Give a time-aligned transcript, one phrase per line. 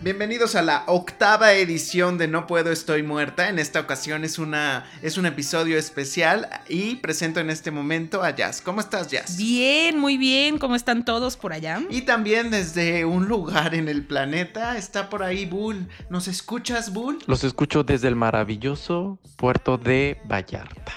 [0.00, 3.48] Bienvenidos a la octava edición de No Puedo Estoy Muerta.
[3.48, 8.30] En esta ocasión es, una, es un episodio especial y presento en este momento a
[8.30, 8.62] Jazz.
[8.62, 9.36] ¿Cómo estás, Jazz?
[9.36, 10.58] Bien, muy bien.
[10.58, 11.82] ¿Cómo están todos por allá?
[11.90, 15.88] Y también desde un lugar en el planeta está por ahí Bull.
[16.10, 17.18] ¿Nos escuchas, Bull?
[17.26, 20.92] Los escucho desde el maravilloso puerto de Vallarta.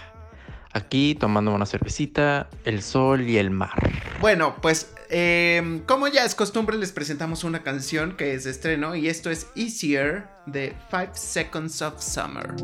[0.73, 3.91] Aquí tomando una cervecita, el sol y el mar.
[4.21, 8.95] Bueno, pues eh, como ya es costumbre, les presentamos una canción que es de estreno
[8.95, 12.55] y esto es Easier de 5 Seconds of Summer.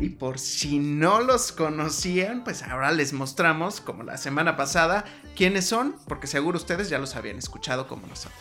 [0.00, 5.04] Y por si no los conocían, pues ahora les mostramos, como la semana pasada,
[5.36, 8.40] quiénes son, porque seguro ustedes ya los habían escuchado como nosotros.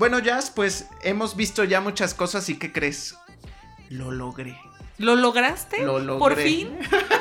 [0.00, 3.16] Bueno, Jazz, pues hemos visto ya muchas cosas y ¿qué crees?
[3.90, 4.58] Lo logré.
[4.96, 5.84] ¿Lo lograste?
[5.84, 6.18] Lo logré.
[6.18, 6.78] ¿Por fin?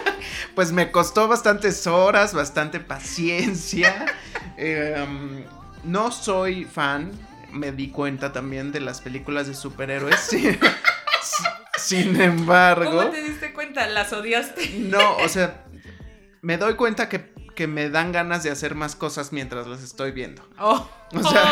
[0.55, 4.05] pues me costó bastantes horas, bastante paciencia.
[4.61, 5.41] Eh, um,
[5.89, 7.11] no soy fan,
[7.49, 10.19] me di cuenta también de las películas de superhéroes.
[11.77, 12.97] Sin embargo.
[12.97, 13.87] ¿Cómo te diste cuenta?
[13.87, 14.69] ¿Las odiaste?
[14.79, 15.63] No, o sea,
[16.41, 20.11] me doy cuenta que, que me dan ganas de hacer más cosas mientras las estoy
[20.11, 20.41] viendo.
[20.59, 20.89] Oh.
[21.13, 21.43] O sea,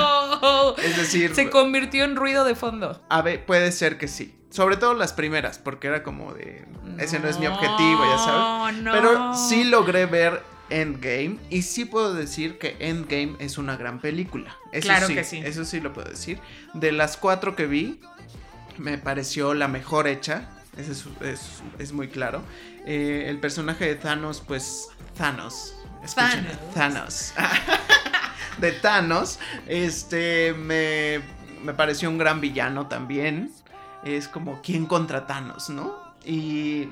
[0.41, 0.73] Oh.
[0.77, 3.01] es decir, Se convirtió en ruido de fondo.
[3.09, 4.33] a ver, puede ser que sí.
[4.49, 6.65] Sobre todo las primeras, porque era como de.
[6.97, 8.77] Ese no es mi objetivo, ya sabes.
[8.81, 13.99] No, Pero sí logré ver Endgame y sí puedo decir que Endgame es una gran
[13.99, 14.55] película.
[14.71, 15.41] Eso Claro sí, que sí.
[15.43, 16.39] Eso sí lo puedo decir.
[16.73, 17.99] De las cuatro que vi,
[18.77, 20.47] me pareció la mejor hecha.
[20.77, 22.41] Eso es, es- es muy claro.
[22.85, 25.73] Eh, el personaje de Thanos, pues Thanos.
[26.03, 27.33] Escuchen, Thanos.
[28.57, 31.21] de Thanos, este, me,
[31.63, 33.51] me pareció un gran villano también.
[34.03, 35.95] Es como, ¿quién contra Thanos, no?
[36.25, 36.89] Y,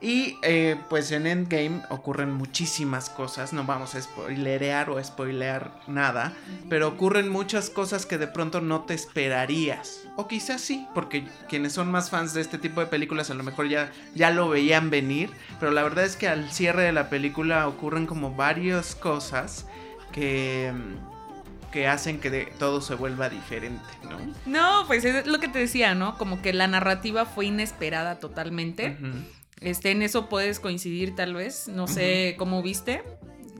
[0.00, 6.32] y eh, pues en Endgame ocurren muchísimas cosas, no vamos a spoilerear o spoilear nada,
[6.68, 10.02] pero ocurren muchas cosas que de pronto no te esperarías.
[10.16, 13.42] O quizás sí, porque quienes son más fans de este tipo de películas a lo
[13.44, 17.08] mejor ya, ya lo veían venir, pero la verdad es que al cierre de la
[17.08, 19.66] película ocurren como varias cosas
[20.12, 20.72] que,
[21.72, 24.18] que hacen que de- todo se vuelva diferente, ¿no?
[24.46, 26.16] No, pues es lo que te decía, ¿no?
[26.18, 28.96] Como que la narrativa fue inesperada totalmente.
[29.00, 29.18] Ujú.
[29.60, 31.68] Este, en eso puedes coincidir tal vez.
[31.68, 33.02] No sé cómo viste.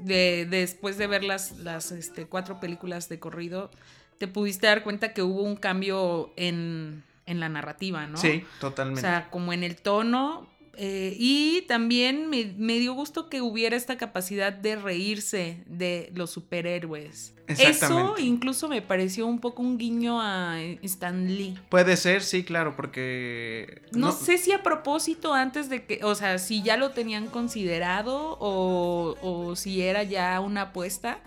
[0.03, 3.71] De, después de ver las, las este, cuatro películas de corrido,
[4.19, 8.19] te pudiste dar cuenta que hubo un cambio en, en la narrativa, ¿no?
[8.19, 9.01] Sí, O totalmente.
[9.01, 10.47] sea, como en el tono.
[10.77, 16.31] Eh, y también me, me dio gusto que hubiera esta capacidad de reírse de los
[16.31, 17.35] superhéroes.
[17.47, 21.59] Eso incluso me pareció un poco un guiño a Stan Lee.
[21.69, 23.83] Puede ser, sí, claro, porque...
[23.93, 28.39] No, sé si a propósito antes de que, o sea, si ya lo tenían considerado
[28.41, 31.19] o, o si era ya una apuesta,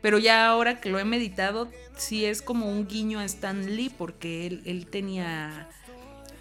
[0.00, 3.90] pero ya ahora que lo he meditado, sí es como un guiño a Stan Lee
[3.96, 5.68] porque él, él tenía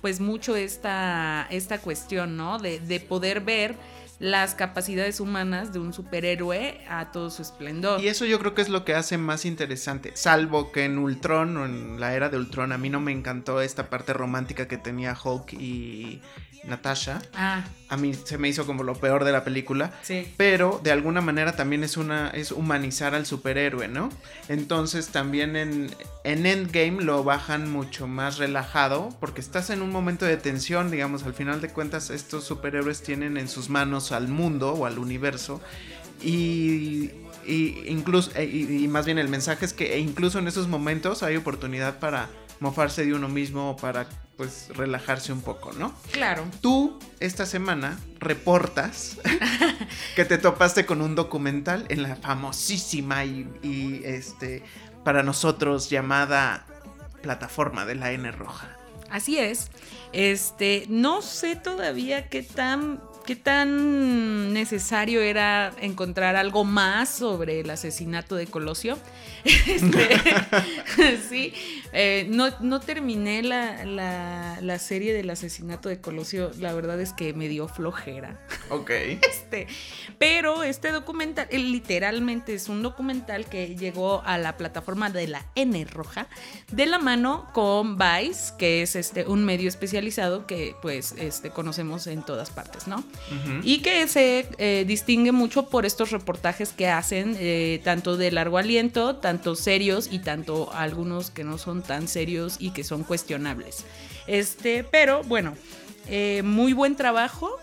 [0.03, 2.59] pues mucho esta, esta cuestión, ¿no?
[2.59, 3.77] De, de poder ver
[4.19, 8.01] las capacidades humanas de un superhéroe a todo su esplendor.
[8.01, 10.11] Y eso yo creo que es lo que hace más interesante.
[10.15, 13.61] Salvo que en Ultron o en la era de Ultron a mí no me encantó
[13.61, 16.21] esta parte romántica que tenía Hulk y
[16.63, 17.21] Natasha.
[17.35, 19.91] Ah, A mí se me hizo como lo peor de la película.
[20.01, 20.31] sí.
[20.37, 24.07] Pero de alguna manera también es una es humanizar al superhéroe, ¿no?
[24.47, 25.93] Entonces también en,
[26.23, 31.23] en Endgame lo bajan mucho más relajado porque estás en un momento de tensión, digamos,
[31.23, 35.61] al final de cuentas estos superhéroes tienen en sus manos al mundo o al universo
[36.21, 37.11] y,
[37.45, 40.67] y incluso e- y, y más bien el mensaje es que e incluso en esos
[40.67, 42.29] momentos hay oportunidad para
[42.59, 44.07] mofarse de uno mismo o para
[44.37, 45.93] pues relajarse un poco, ¿no?
[46.11, 46.45] Claro.
[46.61, 49.17] Tú esta semana reportas
[50.15, 54.63] que te topaste con un documental en la famosísima y, y, este
[55.03, 56.65] para nosotros llamada
[57.21, 58.75] plataforma de la N roja.
[59.09, 59.69] Así es.
[60.13, 67.69] Este, no sé todavía qué tan qué tan necesario era encontrar algo más sobre el
[67.69, 68.97] asesinato de Colosio.
[69.43, 71.53] Este, sí,
[71.91, 76.51] eh, no, no terminé la, la- la serie del asesinato de Colosio.
[76.59, 78.39] La verdad es que me dio flojera.
[78.69, 78.91] Ok.
[79.33, 79.67] Este,
[80.17, 85.83] pero este documental, literalmente es un documental que llegó a la plataforma de la N
[85.85, 86.27] Roja
[86.71, 92.07] de la mano con Vice, que es este, un medio especializado que pues este, conocemos
[92.07, 93.03] en todas partes, ¿no?
[93.63, 98.57] Y que se eh, distingue mucho por estos reportajes que hacen, eh, tanto de largo
[98.57, 103.85] aliento, tanto serios y tanto algunos que no son tan serios y que son cuestionables.
[104.27, 105.55] Este, pero bueno,
[106.09, 107.57] eh, muy buen trabajo,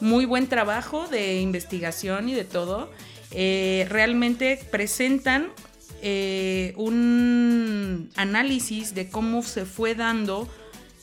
[0.00, 2.90] muy buen trabajo de investigación y de todo.
[3.32, 5.52] Realmente presentan
[6.76, 10.48] un análisis de cómo se fue dando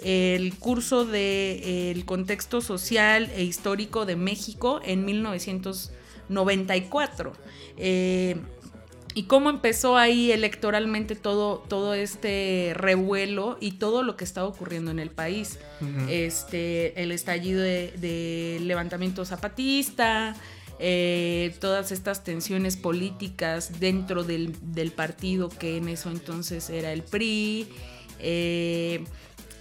[0.04, 7.34] el curso del contexto social e histórico de México en 1994.
[7.78, 8.38] Eh,
[9.14, 14.92] y cómo empezó ahí electoralmente todo, todo este revuelo y todo lo que estaba ocurriendo
[14.92, 15.58] en el país.
[16.08, 20.36] Este, el estallido de, de levantamiento zapatista,
[20.78, 27.02] eh, todas estas tensiones políticas dentro del, del partido que en eso entonces era el
[27.02, 27.68] PRI.
[28.20, 29.04] eh,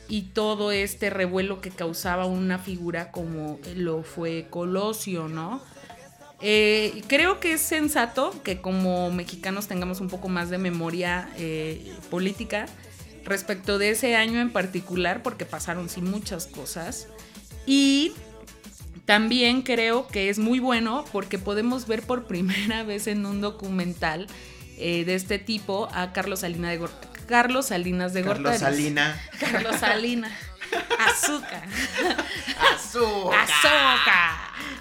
[0.08, 5.60] y todo este revuelo que causaba una figura como lo fue Colosio, ¿no?
[6.40, 11.92] Eh, creo que es sensato que como mexicanos tengamos un poco más de memoria eh,
[12.10, 12.66] política
[13.24, 17.08] respecto de ese año en particular, porque pasaron sí muchas cosas.
[17.64, 18.12] Y
[19.06, 24.26] también creo que es muy bueno porque podemos ver por primera vez en un documental
[24.78, 26.90] eh, de este tipo a Carlos Salinas de, Gor-
[27.26, 28.76] Carlos Salinas de Carlos Gortari.
[28.76, 29.20] Salina.
[29.40, 30.32] Carlos Salinas.
[30.98, 31.62] Azúcar.
[32.74, 33.38] Azúcar.
[33.40, 34.30] Azúcar.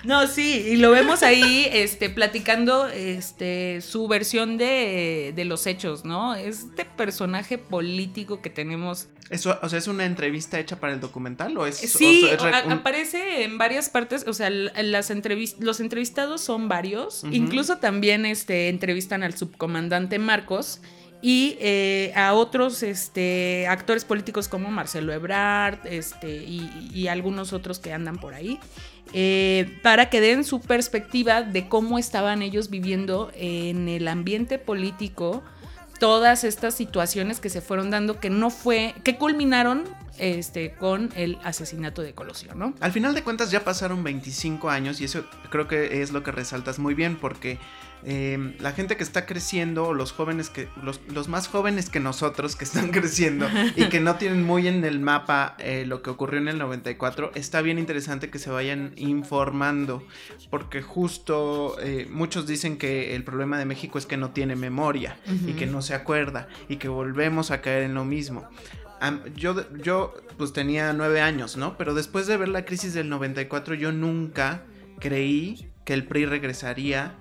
[0.04, 6.06] No, sí, y lo vemos ahí este, platicando este, su versión de, de los hechos,
[6.06, 6.36] ¿no?
[6.36, 9.08] Este personaje político que tenemos.
[9.32, 12.42] Eso, o sea, ¿es una entrevista hecha para el documental o es, Sí, o es
[12.42, 17.24] re- a- un- aparece en varias partes, o sea, las entrevis- los entrevistados son varios,
[17.32, 20.82] incluso también este, entrevistan al subcomandante Marcos
[21.22, 27.94] y eh, a otros este, actores políticos como Marcelo Ebrard este, y, algunos otros que
[27.94, 28.60] andan por ahí,
[29.14, 35.44] eh, para que den su perspectiva de cómo estaban ellos viviendo en el ambiente político
[36.00, 39.84] todas estas situaciones que se fueron dando que no fue, que culminaron
[40.18, 42.74] este, con el asesinato de Colosio, ¿no?
[42.80, 46.32] Al final de cuentas ya pasaron 25 años y eso creo que es lo que
[46.32, 47.60] resaltas muy bien porque
[48.08, 52.00] eh, la gente que está creciendo, o los jóvenes que, los, los más jóvenes que
[52.00, 56.12] nosotros que están creciendo y que no tienen muy en el mapa eh, lo que
[56.12, 60.04] ocurrió en el 94, está bien interesante que se vayan informando
[60.52, 65.18] porque justo eh, muchos dicen que el problema de México es que no tiene memoria
[65.48, 68.48] y que no se acuerda y que volvemos a caer en lo mismo.
[69.36, 71.78] Yo, yo pues tenía nueve años, ¿no?
[71.78, 74.64] Pero después de ver la crisis del 94 yo nunca
[75.00, 77.16] creí que el PRI regresaría.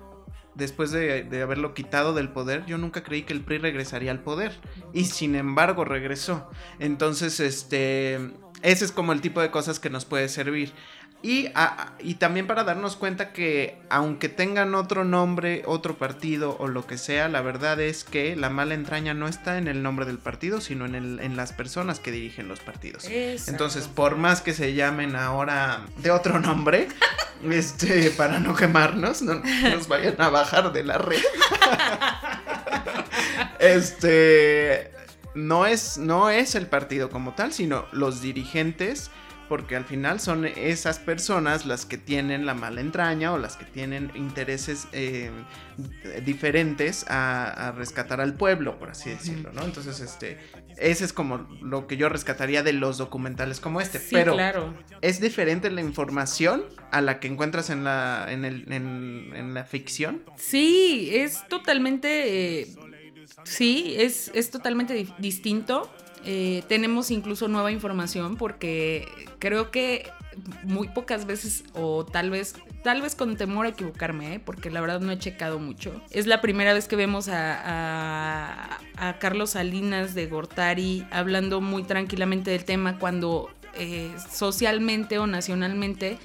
[0.55, 4.21] Después de, de haberlo quitado del poder, yo nunca creí que el PRI regresaría al
[4.21, 4.53] poder.
[4.93, 6.49] Y sin embargo regresó.
[6.79, 8.33] Entonces, este...
[8.61, 10.73] Ese es como el tipo de cosas que nos puede servir.
[11.23, 16.67] Y, a- y también para darnos cuenta que aunque tengan otro nombre, otro partido o
[16.67, 20.05] lo que sea, la verdad es que la mala entraña no está en el nombre
[20.05, 23.05] del partido, sino en, el- en las personas que dirigen los partidos.
[23.09, 23.51] Exacto.
[23.51, 26.89] Entonces, por más que se llamen ahora de otro nombre,
[27.49, 31.23] este, para no quemarnos, no nos vayan a bajar de la red.
[33.59, 34.91] este,
[35.33, 39.09] no es, no es el partido como tal, sino los dirigentes,
[39.47, 43.65] porque al final son esas personas las que tienen la mala entraña o las que
[43.65, 45.31] tienen intereses eh,
[46.25, 49.63] diferentes a, a rescatar al pueblo, por así decirlo, ¿no?
[49.63, 50.37] Entonces, este,
[50.77, 54.73] ese es como lo que yo rescataría de los documentales como este, Sí, pero claro.
[55.01, 59.63] es diferente la información a la que encuentras en la, en el, en, en la
[59.65, 60.23] ficción.
[60.37, 62.61] Sí, es totalmente.
[62.61, 62.67] eh,
[63.43, 65.91] sí, es, es totalmente di- distinto.
[66.25, 69.07] Eh, tenemos incluso nueva información porque
[69.39, 70.09] creo que
[70.63, 74.39] muy pocas veces, o tal vez, tal vez con temor a equivocarme, ¿eh?
[74.39, 76.01] porque la verdad no he checado mucho.
[76.11, 78.79] Es la primera vez que vemos a,
[79.19, 86.17] Carlos Salinas de Gortari hablando muy tranquilamente del tema cuando eh, socialmente o nacionalmente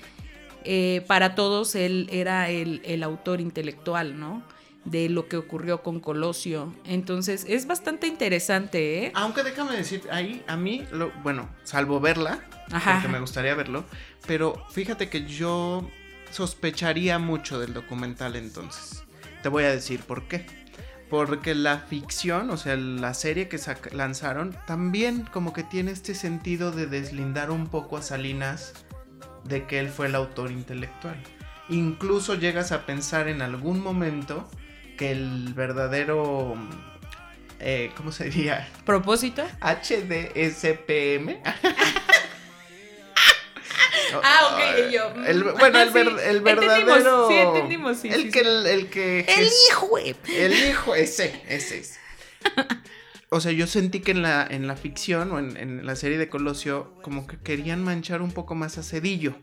[0.64, 4.42] eh, para todos él era el autor intelectual, ¿no?
[4.84, 6.74] De lo que ocurrió con Colosio.
[6.84, 9.12] Entonces es bastante interesante, ¿eh?
[9.14, 12.40] Aunque déjame decir, ahí a mí, lo, bueno, salvo verla,
[12.72, 12.94] Ajá.
[12.94, 13.84] porque me gustaría verlo,
[14.26, 15.88] pero fíjate que yo
[16.30, 19.04] sospecharía mucho del documental entonces.
[19.42, 20.46] Te voy a decir por qué.
[21.10, 23.58] Porque la ficción, o sea, la serie que
[23.92, 28.74] lanzaron, también como que tiene este sentido de deslindar un poco a Salinas
[29.42, 31.20] de que él fue el autor intelectual.
[31.68, 34.48] Incluso llegas a pensar en algún momento
[35.00, 36.54] que el verdadero
[37.58, 38.68] eh, ¿cómo se diría?
[38.84, 39.42] ¿Propósito?
[39.60, 41.38] HDSPM.
[44.24, 45.04] Ah, ok, y yo.
[45.24, 46.96] El- bueno, el, ver- Sí, el verdadero.
[46.96, 48.40] entendimos, sí, entendimos, sí, El sí, que.
[48.40, 48.46] sí.
[48.48, 49.20] El, el que.
[49.20, 50.16] El hijo, güey.
[50.36, 51.98] El hijo, ese, ese es.
[53.28, 56.18] O sea, yo sentí que en la, en la ficción o en, en la serie
[56.18, 59.36] de Colosio, como que querían manchar un poco más a Cedillo.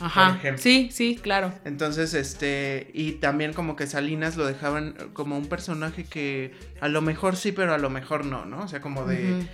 [0.00, 0.36] Ajá.
[0.38, 0.62] ejemplo.
[0.62, 1.52] Sí, sí, claro.
[1.64, 7.00] Entonces, este, y también como que Salinas lo dejaban como un personaje que a lo
[7.02, 8.60] mejor sí, pero a lo mejor no, ¿no?
[8.64, 9.46] O sea, como de,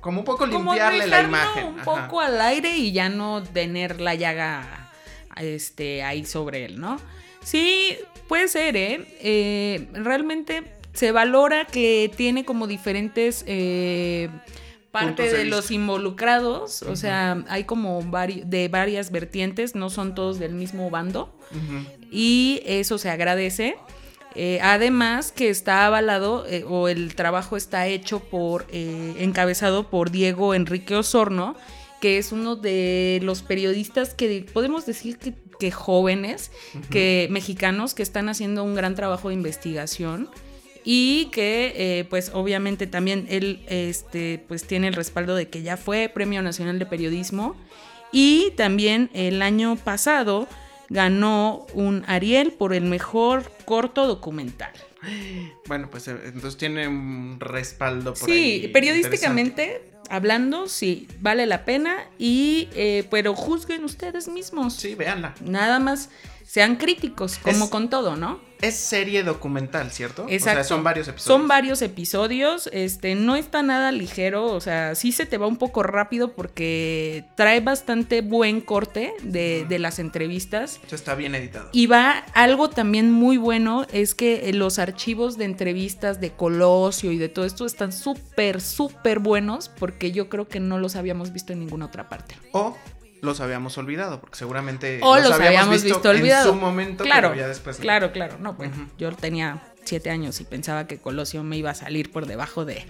[0.00, 1.66] como un poco Como limpiarle la imagen.
[1.66, 1.84] un ajá.
[2.06, 4.90] poco al aire y ya no tener la llaga
[5.36, 6.98] este, ahí sobre él, ¿no?
[7.42, 7.96] Sí,
[8.28, 9.06] puede ser, ¿eh?
[9.20, 14.30] Eh, realmente se valora que tiene como diferentes eh,
[15.04, 20.38] parte de los involucrados, o sea, hay como vari- de varias vertientes, no son todos
[20.38, 21.36] del mismo bando.
[22.10, 23.76] Y eso se agradece.
[24.38, 30.10] Eh, además que está avalado eh, o el trabajo está hecho por, eh, encabezado por
[30.10, 31.56] Diego Enrique Osorno,
[32.02, 36.50] que es uno de los periodistas que podemos decir que, que jóvenes,
[36.90, 40.28] que mexicanos que están haciendo un gran trabajo de investigación
[40.88, 45.76] y que eh, pues obviamente también él este pues tiene el respaldo de que ya
[45.76, 47.56] fue Premio Nacional de Periodismo
[48.12, 50.46] y también el año pasado
[50.88, 54.70] ganó un Ariel por el mejor corto documental.
[55.66, 61.96] Bueno, pues entonces tiene un respaldo por Sí, ahí periodísticamente hablando, sí, vale la pena
[62.16, 64.74] y eh, pero juzguen ustedes mismos.
[64.74, 65.34] Sí, véanla.
[65.44, 66.10] Nada más
[66.46, 68.40] sean críticos, como Es- con todo, ¿no?
[68.62, 70.24] Es serie documental, ¿cierto?
[70.30, 70.60] Exacto.
[70.60, 71.26] O sea, son varios episodios.
[71.40, 75.58] Son varios episodios, este, no está nada ligero, o sea, sí se te va un
[75.58, 80.80] poco rápido porque trae bastante buen corte de, de las entrevistas.
[80.86, 81.68] Eso está bien editado.
[81.72, 87.12] Y va algo también muy bueno, es que eh, los archivos de entrevistas de Colosio
[87.12, 91.30] y de todo esto están súper, súper buenos porque yo creo que no los habíamos
[91.34, 92.36] visto en ninguna otra parte.
[92.52, 92.74] O
[93.22, 97.48] los habíamos olvidado, porque seguramente O los habíamos visto en su momento, Claro, pero ya
[97.48, 97.76] después.
[97.78, 98.36] claro, claro.
[98.40, 98.86] No, bueno, Ujú.
[98.98, 102.84] yo tenía siete años y pensaba que Colosio me iba a salir por debajo de,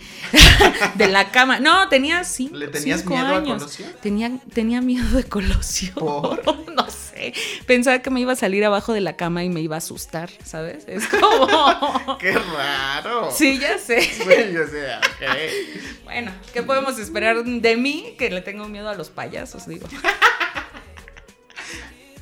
[0.94, 1.60] de la cama.
[1.60, 3.62] No, tenía cinco, ¿Le tenías cinco miedo a años.
[3.62, 3.86] Colosio?
[4.00, 5.94] Tenía, tenía miedo de Colosio.
[5.94, 6.70] ¿Por?
[6.74, 7.32] no sé.
[7.66, 10.30] Pensaba que me iba a salir abajo de la cama y me iba a asustar,
[10.44, 10.84] ¿sabes?
[10.86, 12.18] Es como...
[12.18, 13.30] ¡Qué raro!
[13.30, 14.08] sí, ya sé.
[14.24, 16.04] Güey, o sea, ok.
[16.04, 18.14] Bueno, ¿qué podemos esperar de mí?
[18.18, 19.86] Que le tengo miedo a los payasos, digo.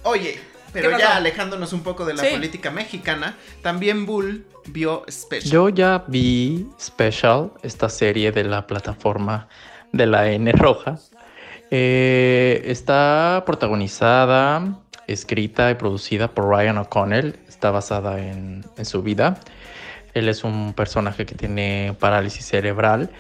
[0.03, 0.39] Oye,
[0.75, 1.17] pero ¿Qué ya pasó?
[1.19, 2.29] alejándonos un poco de la Sí.
[2.33, 5.51] política mexicana, también Bull vio Special.
[5.51, 9.49] Yo ya vi Special, esta serie de la plataforma
[9.93, 10.99] de la N roja.
[11.71, 17.39] Eh, está protagonizada, escrita y producida por Ryan O'Connell.
[17.49, 19.39] Está basada en, en su vida.
[20.13, 23.11] Él es un personaje que tiene parálisis cerebral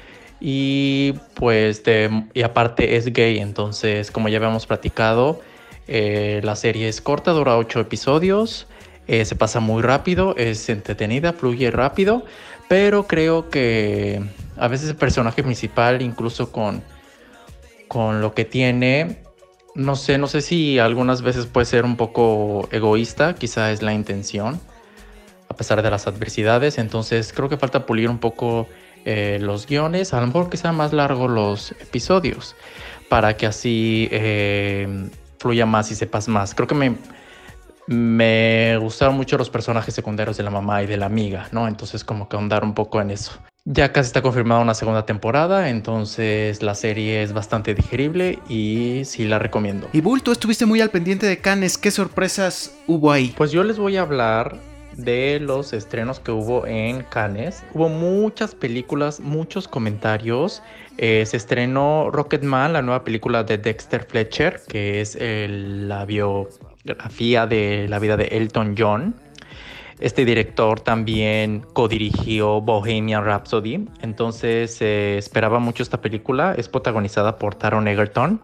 [0.41, 3.39] y pues de- y aparte es gay.
[3.39, 5.41] Entonces, como ya habíamos platicado,
[5.87, 8.67] eh, la serie es corta, dura ocho episodios.
[9.07, 12.25] Eh, se pasa muy rápido, es entretenida, fluye rápido,
[12.69, 14.23] pero creo que
[14.57, 16.83] a veces el personaje principal, incluso con,
[17.87, 19.19] con lo que tiene,
[19.75, 23.93] no sé, no sé si algunas veces puede ser un poco egoísta, quizá es la
[23.93, 24.59] intención,
[25.51, 28.67] a pesar de las adversidades, entonces creo que falta pulir un poco
[29.05, 32.57] eh, los guiones, a lo mejor que sean más largos los episodios,
[33.11, 34.09] para que así
[35.45, 36.55] fluya más y sepas más.
[36.55, 36.97] Creo que me,
[37.87, 41.69] me gustaron mucho los personajes secundarios de la mamá y de la amiga, ¿no?
[41.69, 43.33] Entonces como que ahondar un poco en eso.
[43.67, 49.27] Ya casi está confirmada una segunda temporada, entonces la serie es bastante digerible y sí
[49.27, 49.89] la recomiendo.
[49.93, 51.77] Y Bull, tú estuviste muy al pendiente de Cannes.
[51.77, 53.35] ¿Qué sorpresas hubo ahí?
[53.37, 54.59] Pues yo les voy a hablar
[54.97, 57.63] de los estrenos que hubo en Cannes.
[57.75, 60.63] Hubo muchas películas, muchos comentarios.
[60.97, 67.47] Eh, se estrenó Rocketman, la nueva película de Dexter Fletcher, que es el- la biografía
[67.47, 69.17] de la vida de Elton John.
[70.05, 76.55] Este director también codirigió Bohemian Rhapsody, entonces se esperaba mucho esta película.
[76.59, 78.43] Es protagonizada por Taron Egerton.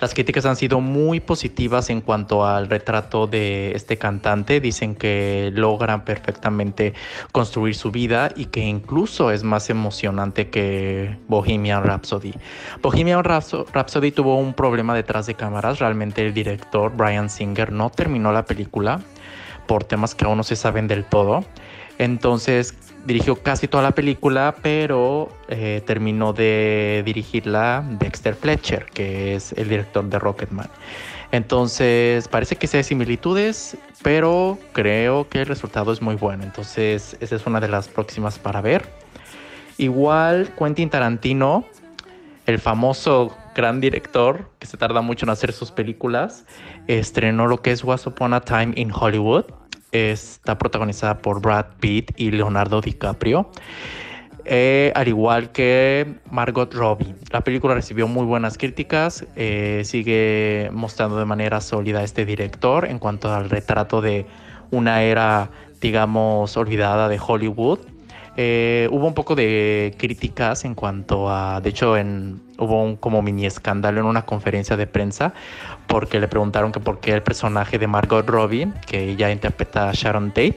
[0.00, 4.58] Las críticas han sido muy positivas en cuanto al retrato de este cantante.
[4.58, 6.94] Dicen que logran perfectamente
[7.30, 12.34] construir su vida y que incluso es más emocionante que Bohemian Rhapsody.
[12.82, 15.78] Bohemian Rhapso- Rhapsody tuvo un problema detrás de cámaras.
[15.78, 19.00] Realmente el director Brian Singer no terminó la película
[19.68, 21.44] por temas que aún no se saben del todo.
[21.98, 29.52] Entonces dirigió casi toda la película, pero eh, terminó de dirigirla Dexter Fletcher, que es
[29.52, 30.68] el director de Rocketman.
[31.30, 36.42] Entonces parece que sí hay similitudes, pero creo que el resultado es muy bueno.
[36.42, 38.88] Entonces esa es una de las próximas para ver.
[39.76, 41.64] Igual Quentin Tarantino,
[42.46, 46.44] el famoso gran director que se tarda mucho en hacer sus películas,
[46.86, 49.44] estrenó lo que es Once Upon a Time in Hollywood.
[49.92, 53.50] Está protagonizada por Brad Pitt y Leonardo DiCaprio.
[54.50, 57.14] Eh, al igual que Margot Robbie.
[57.30, 62.98] La película recibió muy buenas críticas, eh, sigue mostrando de manera sólida este director en
[62.98, 64.24] cuanto al retrato de
[64.70, 65.50] una era,
[65.82, 67.80] digamos, olvidada de Hollywood.
[68.40, 73.20] Eh, hubo un poco de críticas en cuanto a, de hecho, en, hubo un como
[73.20, 75.34] mini escándalo en una conferencia de prensa
[75.88, 79.92] porque le preguntaron que por qué el personaje de Margot Robbie, que ella interpreta a
[79.92, 80.56] Sharon Tate,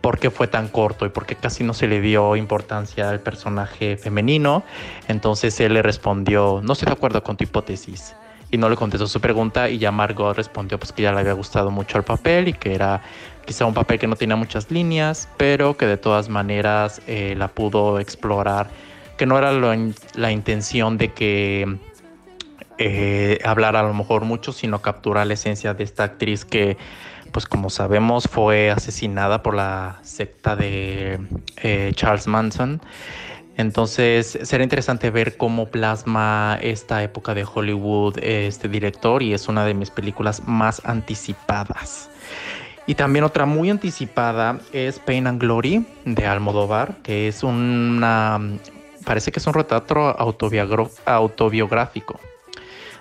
[0.00, 3.20] por qué fue tan corto y por qué casi no se le dio importancia al
[3.20, 4.64] personaje femenino.
[5.06, 8.16] Entonces él le respondió, no estoy de acuerdo con tu hipótesis.
[8.50, 11.32] Y no le contestó su pregunta y ya Margot respondió pues que ya le había
[11.32, 13.02] gustado mucho el papel y que era
[13.46, 17.48] quizá un papel que no tenía muchas líneas, pero que de todas maneras eh, la
[17.48, 18.68] pudo explorar,
[19.16, 21.78] que no era la intención de que
[22.78, 26.76] eh, hablara a lo mejor mucho, sino capturar la esencia de esta actriz que
[27.32, 31.18] pues como sabemos fue asesinada por la secta de
[31.62, 32.80] eh, Charles Manson.
[33.56, 39.64] Entonces será interesante ver cómo plasma esta época de Hollywood este director y es una
[39.64, 42.10] de mis películas más anticipadas.
[42.86, 48.40] Y también otra muy anticipada es Pain and Glory de Almodóvar, que es una,
[49.04, 50.16] parece que es un retrato
[51.06, 52.20] autobiográfico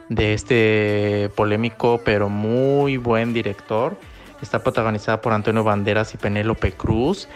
[0.10, 3.98] de este polémico pero muy buen director
[4.42, 7.28] Está protagonizada por Antonio Banderas y Penélope Cruz.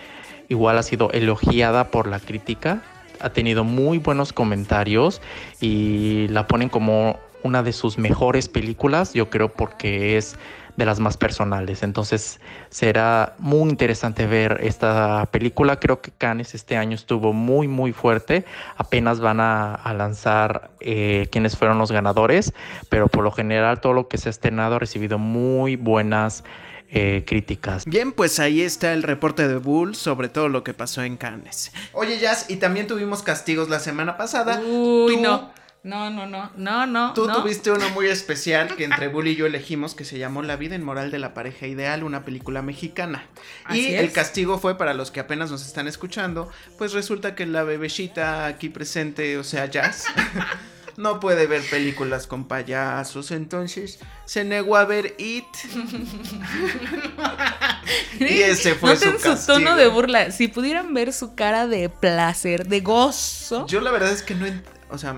[0.48, 2.82] Igual ha sido elogiada por la crítica.
[3.20, 5.22] Ha tenido muy buenos comentarios
[5.60, 10.36] y la ponen como una de sus mejores películas, yo creo porque es
[10.79, 11.83] de las más personales.
[11.83, 15.79] Entonces será muy interesante ver esta película.
[15.79, 18.45] Creo que Cannes este año estuvo muy muy fuerte.
[18.77, 22.53] Apenas van a, lanzar eh, quiénes fueron los ganadores,
[22.88, 26.46] pero por lo general todo lo que se ha estrenado ha recibido muy buenas
[26.89, 27.83] eh, críticas.
[27.85, 31.74] Bien, pues ahí está el reporte de Bull sobre todo lo que pasó en Cannes.
[31.92, 34.61] Oye, Jazz, y también tuvimos castigos la semana pasada.
[34.61, 35.51] Uy, no.
[35.81, 37.13] No, no, no, no, no.
[37.13, 40.57] Tú tuviste uno muy especial que entre Bull y yo elegimos que se llamó La
[40.57, 43.29] vida inmoral de la pareja ideal, una película mexicana.
[43.70, 47.63] y el castigo fue para los que apenas nos están escuchando, pues resulta que la
[47.63, 50.03] bebecita aquí presente, o sea, Jazz,
[50.98, 55.46] no puede ver películas con payasos, entonces se negó a ver It.
[58.20, 59.37] y ese fue su, castigo.
[59.37, 60.31] su tono de burla.
[60.31, 63.65] Si pudieran ver su cara de placer, de gozo.
[63.65, 64.46] Yo la verdad es que no,
[64.89, 65.15] o sea,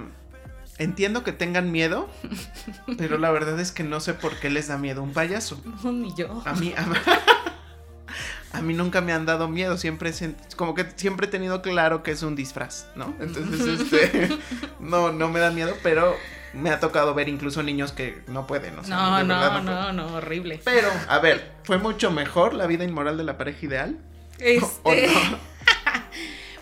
[0.82, 2.10] entiendo que tengan miedo,
[2.98, 5.62] pero la verdad es que no sé por qué les da miedo un payaso.
[5.84, 6.41] No, ni yo.
[6.46, 6.96] A mí, a mí
[8.54, 10.12] a mí nunca me han dado miedo, siempre
[10.56, 13.15] como que siempre he tenido claro que es un disfraz, ¿no?
[13.20, 14.30] Entonces, este,
[14.80, 16.15] no, no me da miedo, pero
[16.54, 20.15] me ha tocado ver incluso niños que no pueden, o sea, no, no, no, no,
[20.15, 20.60] horrible.
[20.65, 23.98] Pero, a ver, ¿fue mucho mejor la vida inmoral de la pareja ideal?
[24.39, 25.10] Este...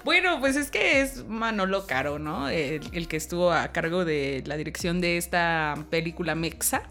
[0.03, 2.49] bueno, pues es que es Manolo Caro, ¿no?
[2.49, 6.83] el que estuvo a cargo de la dirección de esta película Mexa.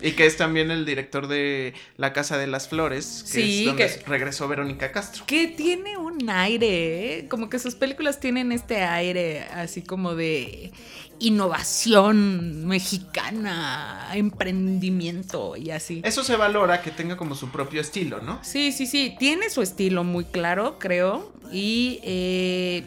[0.00, 4.02] Y que es también el director de La Casa de las Flores, que es donde
[4.06, 5.24] regresó Verónica Castro.
[5.26, 7.28] Que tiene un aire, ¿eh?
[7.28, 10.72] como que sus películas tienen este aire así como de
[11.18, 16.00] innovación mexicana, emprendimiento y así.
[16.04, 18.38] Eso se valora que tenga como su propio estilo, ¿no?
[18.42, 22.84] Sí, sí, sí, tiene su estilo muy claro, creo, y eh,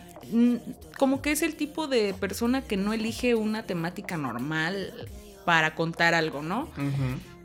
[0.98, 4.94] como que es el tipo de persona que no elige una temática normal
[5.46, 6.70] para contar algo, ¿no?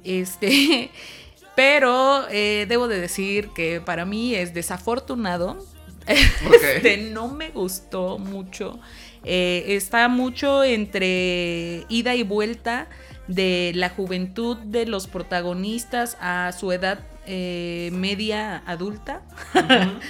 [0.04, 0.90] Este,
[1.56, 5.58] pero eh, debo de decir que para mí es desafortunado.
[6.08, 8.78] Este, no me gustó mucho.
[9.24, 12.88] Eh, está mucho entre ida y vuelta
[13.26, 19.22] de la juventud de los protagonistas a su edad eh, media adulta.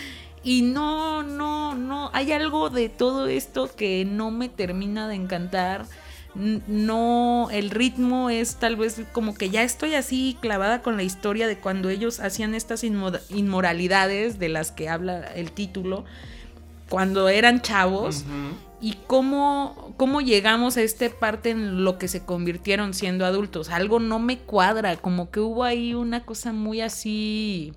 [0.45, 5.87] y no, no, no, hay algo de todo esto que no me termina de encantar
[6.35, 11.49] no, el ritmo es tal vez como que ya estoy así clavada con la historia
[11.49, 16.05] de cuando ellos hacían estas inmoralidades de las que habla el título,
[16.89, 18.25] cuando eran chavos.
[18.81, 23.71] Y cómo, cómo llegamos a esta parte en lo que se convirtieron siendo adultos.
[23.71, 27.73] Algo no me cuadra, como que hubo ahí una cosa muy así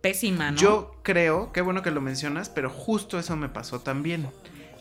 [0.00, 0.56] pésima, ¿no?
[0.56, 4.28] Yo creo, qué bueno que lo mencionas, pero justo eso me pasó también.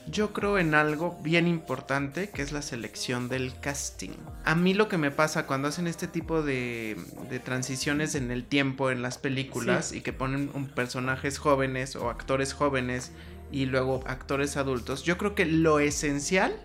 [0.08, 4.12] Yo creo en algo bien importante que es la selección del casting.
[4.46, 6.98] A mí lo que me pasa cuando hacen este tipo de,
[7.44, 12.54] transiciones en el tiempo en las películas y que ponen un personajes jóvenes o actores
[12.54, 13.12] jóvenes
[13.52, 16.56] y luego actores adultos, yo creo que lo esencial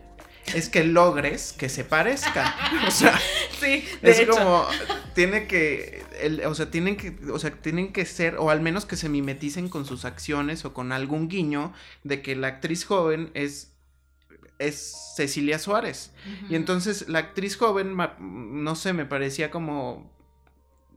[0.55, 2.53] es que logres que se parezcan.
[2.87, 3.19] O sea,
[3.61, 4.33] Sí, de es hecho.
[4.33, 4.67] como
[5.15, 8.87] tiene que el- o sea, tienen que o sea, tienen que ser o al menos
[8.87, 11.73] que se mimeticen con sus acciones o con algún guiño
[12.05, 13.73] de que la actriz joven es
[14.59, 16.11] es Cecilia Suárez.
[16.51, 20.11] Y entonces la actriz joven no sé, me parecía como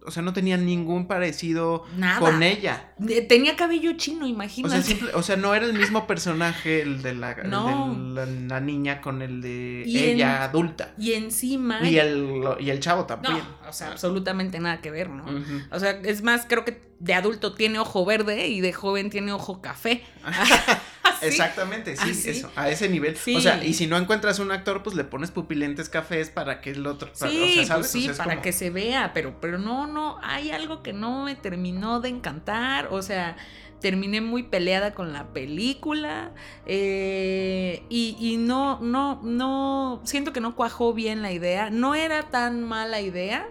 [0.06, 2.20] o sea, no tenía ningún parecido Nada.
[2.20, 2.94] con ella.
[3.28, 4.82] Tenía cabello chino, O imagínate.
[4.82, 7.94] sea, simple- o sea, no era el mismo personaje el de la, el No.
[7.96, 10.94] de la, la niña con el de Y en- ella adulta.
[10.98, 11.82] Y encima.
[11.88, 13.34] Y el, y el chavo también.
[13.38, 15.24] No, o sea, absolutamente nada que ver, ¿no?
[15.72, 19.32] O sea, es más, creo que de adulto tiene ojo verde y de joven tiene
[19.34, 20.04] ojo café.
[21.28, 22.30] Exactamente, sí, ¿Ah, sí?
[22.30, 23.16] eso, a ese nivel.
[23.18, 23.36] Sí.
[23.36, 26.72] O sea, y si no encuentras un actor, pues le pones pupilentes cafés para que
[26.72, 27.10] el otro.
[27.20, 27.88] para- Sí, o sea, pues ¿sabes?
[27.88, 30.94] O sí, sea, para como- que se vea, pero, pero no, no, hay algo que
[30.94, 33.38] no me terminó de encantar, o sea,
[33.80, 36.32] terminé muy peleada con la película
[36.68, 42.30] eh, y, y no, no, no, siento que no cuajó bien la idea, no era
[42.30, 43.48] tan mala idea,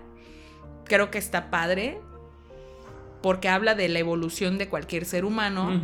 [0.84, 2.00] creo que está padre,
[3.22, 5.80] porque habla de la evolución de cualquier ser humano.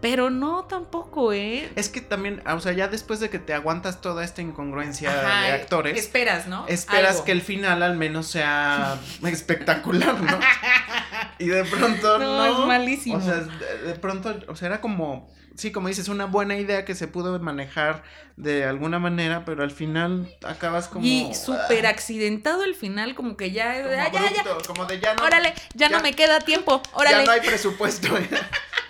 [0.00, 1.70] Pero no tampoco, ¿eh?
[1.76, 5.46] Es que también, o sea, ya después de que te aguantas toda esta incongruencia Ajá,
[5.46, 6.66] de actores, Esperas, ¿no?
[6.68, 7.24] esperas Algo.
[7.24, 10.38] que el final al menos sea espectacular, ¿no?
[11.38, 12.36] Y de pronto no.
[12.36, 13.16] No, es malísimo.
[13.16, 16.84] O sea, de, de pronto, o sea, era como, sí, como dices, una buena idea
[16.84, 18.02] que se pudo manejar
[18.36, 21.04] de alguna manera, pero al final acabas como.
[21.06, 24.86] y ah, súper accidentado el final, como que ya, como ya, ya, ya, abrupto, como
[24.86, 25.22] de ya no.
[25.24, 28.08] órale, ya, ya- no me queda tiempo, Ya órale, no hay presupuesto.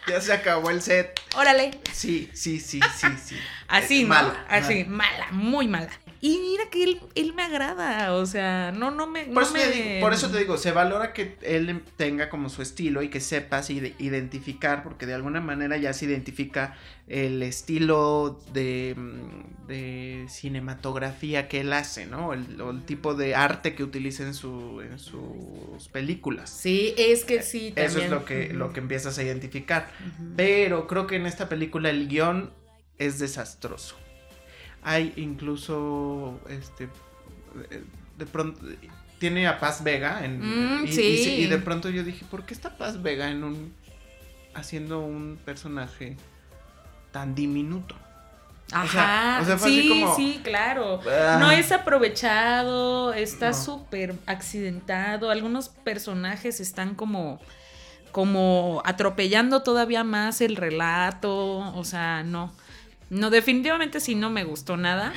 [0.06, 1.18] Ya, ya se acabó el set.
[1.34, 1.70] órale.
[1.92, 3.38] Sí, sí, sí, sí, sí.
[3.68, 4.10] Así, ¿no?
[4.10, 5.88] mala, Así, mala, muy mala.
[6.26, 9.26] Y mira que él, él me agrada, o sea, no, no me...
[9.26, 12.30] Por, no eso te me- digo, por eso te digo, se valora que él tenga
[12.30, 16.78] como su estilo y que sepas ide- identificar, porque de alguna manera ya se identifica
[17.08, 22.32] el estilo de, mm, de cinematografía que él hace, ¿no?
[22.32, 26.48] El, o el tipo de arte que utiliza en, su, en sus películas.
[26.48, 27.86] Sí, es que sí, también.
[27.90, 29.90] Eso es lo que, lo que empiezas a identificar.
[30.36, 32.50] Pero creo que en esta película el guion
[32.96, 33.96] es desastroso.
[34.84, 36.84] Hay incluso, este,
[37.70, 37.82] eh,
[38.18, 38.60] de pronto,
[39.18, 41.36] tiene a Paz Vega en, Mm, y, sí.
[41.40, 43.72] y de pronto yo dije, ¿por qué está Paz Vega en un,
[44.54, 46.16] haciendo un personaje
[47.12, 47.96] tan diminuto?
[48.72, 51.00] Ajá, o sea- o sea, fue así sí, como- sí, claro.
[51.08, 51.36] Ah.
[51.40, 53.54] No es aprovechado, está No.
[53.54, 55.30] súper accidentado.
[55.30, 57.40] Algunos personajes están como,
[58.10, 61.58] como atropellando todavía más el relato.
[61.74, 62.52] O sea, no.
[63.10, 65.12] No, definitivamente sí no me gustó nada.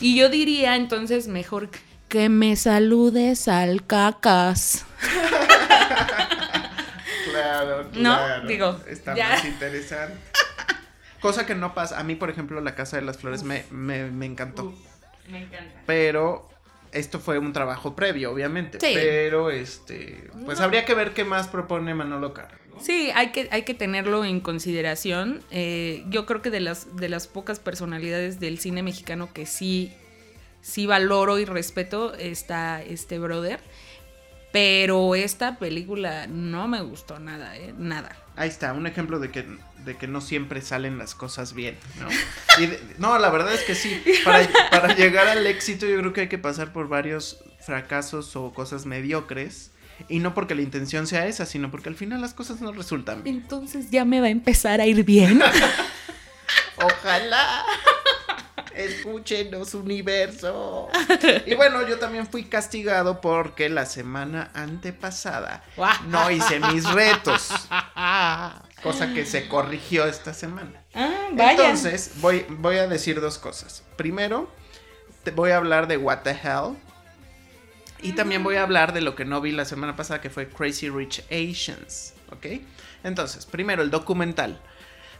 [0.00, 1.70] Y yo diría entonces mejor
[2.08, 4.84] que me saludes al cacas.
[7.30, 8.46] Claro, No, claro.
[8.48, 9.30] digo, Está ya.
[9.30, 10.16] más interesante.
[11.20, 11.98] Cosa que no pasa.
[11.98, 14.74] A mí, por ejemplo, La Casa de las Flores me, me, me encantó.
[15.30, 15.80] Me encanta.
[15.86, 16.48] pero
[16.90, 18.78] esto fue un trabajo previo, obviamente.
[18.80, 18.92] Sí.
[18.94, 20.64] Pero este, pues No.
[20.64, 22.56] habría que ver qué más propone Manolo Caro.
[22.82, 25.40] Sí, hay que, hay que tenerlo en consideración.
[25.50, 29.92] Eh, yo creo que de las, de las pocas personalidades del cine mexicano que sí,
[30.62, 33.60] sí valoro y respeto está este brother.
[34.52, 37.72] Pero esta película no me gustó nada, ¿eh?
[37.78, 38.14] Nada.
[38.36, 39.46] Ahí está, un ejemplo de que,
[39.84, 42.08] de que no siempre salen las cosas bien, ¿no?
[42.62, 44.02] Y de- no, la verdad es que sí.
[44.24, 48.52] Para, para llegar al éxito, yo creo que hay que pasar por varios fracasos o
[48.52, 49.70] cosas mediocres.
[50.08, 53.22] Y no porque la intención sea esa, sino porque al final las cosas no resultan
[53.22, 53.36] bien.
[53.36, 55.40] Entonces ya me va a empezar a ir bien.
[56.76, 57.64] Ojalá.
[58.74, 60.88] Escúchenos, universo.
[61.46, 65.62] Y bueno, yo también fui castigado porque la semana antepasada
[66.08, 67.50] no hice mis retos.
[68.82, 70.82] Cosa que se corrigió esta semana.
[70.94, 71.52] Ah, vaya.
[71.52, 73.84] Entonces, voy, voy a decir dos cosas.
[73.96, 74.50] Primero,
[75.22, 76.76] te voy a hablar de What the Hell.
[78.02, 80.48] Y también voy a hablar de lo que no vi la semana pasada, que fue
[80.48, 82.14] Crazy Rich Asians.
[82.30, 82.46] ¿Ok?
[83.04, 84.60] Entonces, primero, el documental.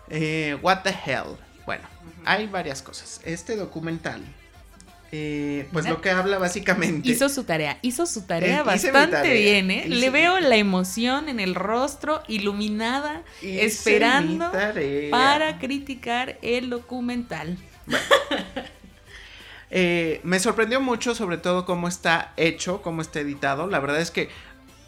[0.08, 1.36] Eh, What the Hell.
[1.64, 1.84] Bueno,
[2.24, 3.20] hay varias cosas.
[3.24, 4.20] Este documental,
[5.12, 7.08] eh, pues lo que habla básicamente.
[7.08, 9.84] Hizo su tarea, hizo su tarea Eh, bastante tarea, bien, ¿eh?
[9.86, 14.50] Le veo la emoción en el rostro, iluminada, esperando
[15.10, 17.58] para criticar el documental.
[19.74, 23.68] Eh, me sorprendió mucho, sobre todo cómo está hecho, cómo está editado.
[23.68, 24.28] La verdad es que,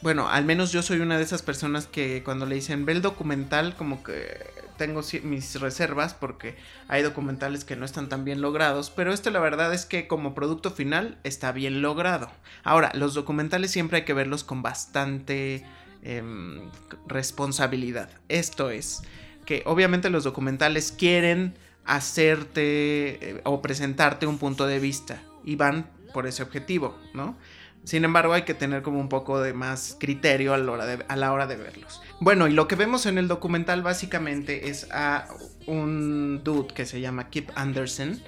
[0.02, 3.00] bueno, al menos yo soy una de esas personas que cuando le dicen ve el
[3.00, 6.56] documental, como que tengo mis reservas porque
[6.88, 10.34] hay documentales que no están tan bien logrados, pero este la verdad es que como
[10.34, 12.30] producto final está bien logrado.
[12.62, 15.64] Ahora, los documentales siempre hay que verlos con bastante
[16.02, 16.60] em,
[17.06, 18.10] responsabilidad.
[18.28, 19.00] Esto es,
[19.46, 25.90] que obviamente los documentales quieren hacerte eh, o presentarte un punto de vista y van
[26.12, 27.36] por ese objetivo, ¿no?
[27.84, 31.04] Sin embargo, hay que tener como un poco de más criterio a la, hora de,
[31.06, 32.00] a la hora de verlos.
[32.18, 35.28] Bueno, y lo que vemos en el documental básicamente es a
[35.66, 38.22] un dude que se llama Kip Anderson.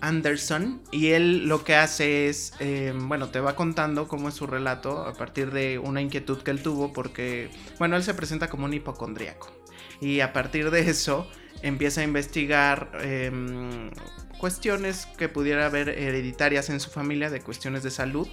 [0.00, 4.46] Anderson y él lo que hace es, eh, bueno, te va contando cómo es su
[4.46, 8.66] relato a partir de una inquietud que él tuvo porque, bueno, él se presenta como
[8.66, 9.50] un hipocondríaco
[10.00, 11.26] y a partir de eso
[11.66, 13.90] empieza a investigar em,
[14.38, 18.28] cuestiones que pudiera haber hereditarias en su familia de cuestiones de salud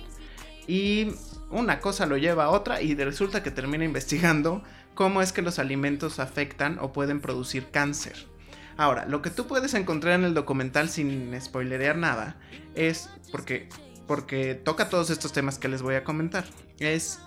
[0.68, 1.12] y
[1.50, 4.64] una cosa lo lleva a otra y resulta que termina investigando
[4.96, 8.28] cómo es que los alimentos afectan o pueden producir cáncer.
[8.76, 12.38] Ahora, lo que tú puedes encontrar en el documental sin spoilerear nada
[12.76, 13.70] es porque
[14.08, 16.46] porque toca todos estos temas que les voy a comentar.
[16.80, 17.20] Es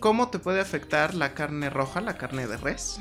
[0.00, 3.00] cómo te puede afectar la carne roja, la carne de res.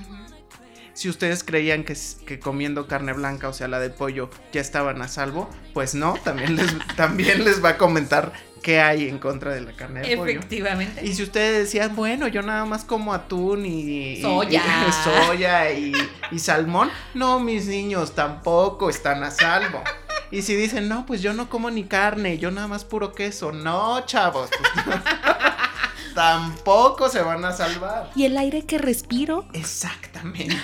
[0.93, 5.01] Si ustedes creían que, que, comiendo carne blanca, o sea, la de pollo, ya estaban
[5.01, 9.53] a salvo, pues no, también les, también les va a comentar qué hay en contra
[9.53, 10.31] de la carne de pollo.
[10.31, 11.05] Efectivamente.
[11.05, 15.93] Y si ustedes decían, bueno, yo nada más como atún y soya, y, soya y,
[16.31, 19.81] y, salmón, no, mis niños tampoco están a salvo.
[20.29, 23.51] Y si dicen, no, pues yo no como ni carne, yo nada más puro queso,
[23.51, 24.49] no, chavos.
[26.15, 28.11] tampoco se van a salvar.
[28.15, 29.45] ¿Y el aire que respiro?
[29.53, 30.57] Exactamente.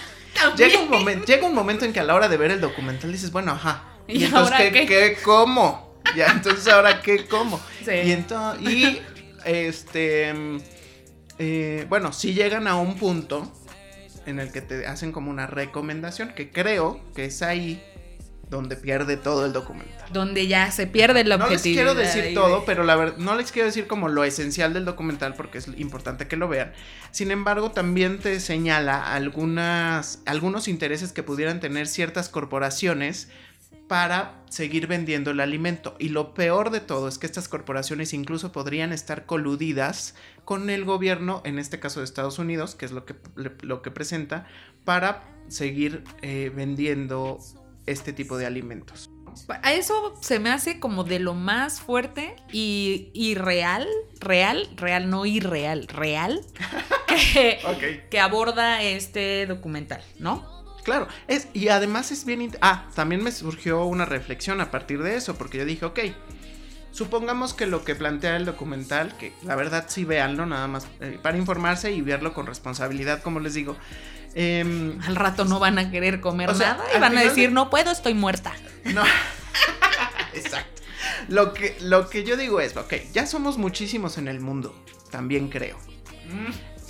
[0.56, 3.12] Llega un, momento, llega un momento en que a la hora de ver el documental
[3.12, 3.84] dices, bueno, ajá.
[4.08, 4.86] ¿Y, ¿Y entonces ahora ¿qué, qué?
[4.86, 5.96] qué como?
[6.16, 7.60] Ya, entonces ahora qué como.
[7.84, 7.92] Sí.
[7.92, 9.02] Y entonces, y
[9.46, 10.34] este,
[11.40, 13.52] eh, bueno, si llegan a un punto
[14.26, 17.84] en el que te hacen como una recomendación, que creo que es ahí
[18.50, 20.08] donde pierde todo el documental.
[20.12, 23.52] Donde ya se pierde la No les quiero decir todo, pero la verdad, no les
[23.52, 26.72] quiero decir como lo esencial del documental porque es importante que lo vean.
[27.12, 33.28] Sin embargo, también te señala algunas, algunos intereses que pudieran tener ciertas corporaciones
[33.88, 35.96] para seguir vendiendo el alimento.
[36.00, 40.86] Y lo peor de todo es que estas corporaciones incluso podrían estar coludidas con el
[40.86, 44.48] gobierno, en este caso de Estados Unidos, que es lo que, lo que presenta,
[44.84, 47.40] para seguir eh, vendiendo
[47.88, 49.10] este tipo de alimentos.
[49.62, 53.88] A eso se me hace como de lo más fuerte y, y real,
[54.20, 56.42] real, real, no irreal, real,
[58.10, 60.66] que, aborda este documental, ¿no?
[60.84, 62.52] Claro, es, y además es bien...
[62.62, 66.00] Ah, también me surgió una reflexión a partir de eso, porque yo dije, ok,
[66.92, 71.20] supongamos que lo que plantea el documental, que la verdad sí véanlo, nada más eh,
[71.22, 73.76] para informarse y verlo con responsabilidad, como les digo.
[74.38, 77.50] Em, Al rato no van a querer comer O sea, nada y van a decir,
[77.50, 78.54] de- no puedo, estoy muerta.
[78.86, 79.04] no.
[80.34, 80.82] Exacto.
[81.30, 84.76] Lo que, lo que yo digo es, ok, ya somos muchísimos en el mundo,
[85.10, 85.78] también creo.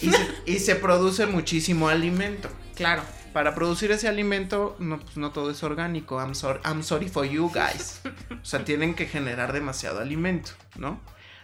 [0.02, 2.50] Y se, y se produce muchísimo alimento.
[2.76, 3.02] Claro.
[3.34, 6.20] para producir ese alimento, no, pues no todo es orgánico.
[6.20, 8.02] I'm sorry, I'm sorry for you guys.
[8.42, 11.00] O sea, tienen que generar demasiado alimento, ¿no?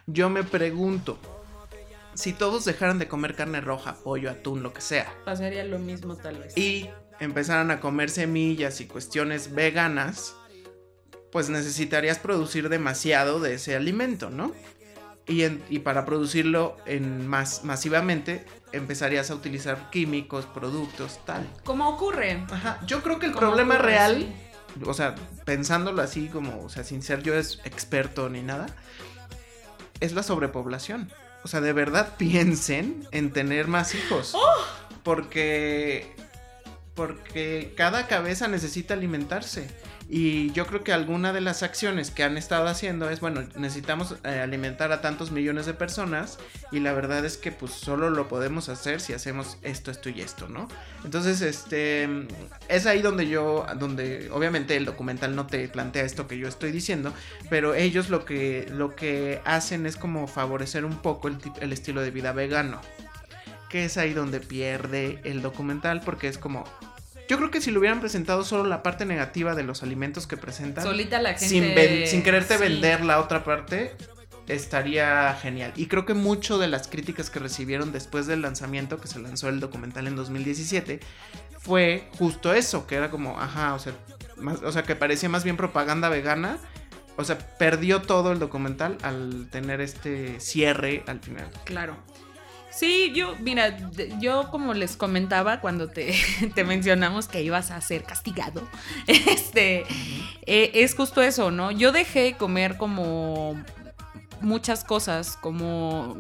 [0.05, 1.17] Yo me pregunto,
[2.15, 6.15] si todos dejaran de comer carne roja, pollo, atún, lo que sea, Pasaría lo mismo
[6.15, 6.57] tal vez.
[6.57, 10.35] y empezaran a comer semillas y cuestiones veganas,
[11.31, 14.51] pues necesitarías producir demasiado de ese alimento, ¿no?
[15.25, 21.47] Y, en- y para producirlo en más masivamente, empezarías a utilizar químicos, productos, tal.
[21.63, 22.43] ¿Cómo ocurre?
[22.51, 23.89] Ajá, yo creo que el ¿Cómo problema ocurre?
[23.91, 24.33] real,
[24.75, 24.83] Sí.
[24.85, 28.65] o sea, pensándolo así como, o sea, sin ser yo es experto ni nada,
[30.01, 31.09] es la sobrepoblación.
[31.43, 34.31] O sea, de verdad piensen en tener más hijos.
[34.33, 34.65] ¡Oh!
[35.03, 36.15] Porque
[36.95, 39.67] porque cada cabeza necesita alimentarse.
[40.15, 44.13] Y yo creo que alguna de las acciones que han estado haciendo es, bueno, necesitamos
[44.23, 46.37] eh, alimentar a tantos millones de personas
[46.71, 50.21] y la verdad es que pues solo lo podemos hacer si hacemos esto, esto y
[50.21, 50.67] esto, ¿no?
[51.03, 52.07] Entonces, este,
[52.69, 56.71] es ahí donde yo, donde obviamente el documental no te plantea esto que yo estoy
[56.71, 57.11] diciendo,
[57.49, 62.11] pero ellos lo que, lo que hacen es como favorecer un poco el, estilo de
[62.11, 62.81] vida vegano
[63.67, 66.65] que es ahí donde pierde el documental porque es como
[67.29, 70.37] yo creo que si lo hubieran presentado solo la parte negativa de los alimentos que
[70.37, 71.47] presentan Solita la gente.
[71.47, 72.61] sin, ven- sin quererte Sí.
[72.63, 73.95] vender la otra parte
[74.47, 79.07] estaría genial y creo que mucho de las críticas que recibieron después del lanzamiento que
[79.07, 80.99] se lanzó el documental en 2017
[81.59, 83.93] fue justo eso que era como ajá o sea
[84.37, 86.57] más- o sea que parecía más bien propaganda vegana
[87.15, 91.95] o sea perdió todo el documental al tener este cierre al final Claro.
[92.75, 93.77] Sí, yo, mira,
[94.19, 96.15] yo como les comentaba cuando te,
[96.55, 98.67] te mencionamos que ibas a ser castigado,
[99.07, 99.85] este,
[100.45, 101.71] eh, es justo eso, ¿no?
[101.71, 103.61] Yo dejé de comer como
[104.41, 106.17] muchas cosas, como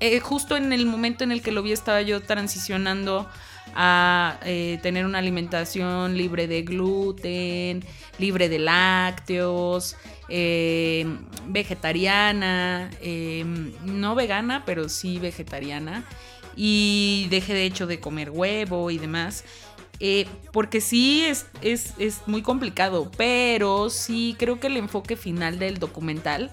[0.00, 3.28] eh, justo en el momento en el que lo vi estaba yo transicionando
[3.74, 7.84] a eh, tener una alimentación libre de gluten,
[8.18, 9.96] libre de lácteos,
[10.28, 11.06] eh,
[11.46, 13.44] vegetariana, eh,
[13.84, 16.04] no vegana, pero sí vegetariana,
[16.56, 19.44] y deje de hecho de comer huevo y demás.
[20.52, 25.78] porque sí es, es, es, muy complicado, pero sí creo que el enfoque final del
[25.78, 26.50] documental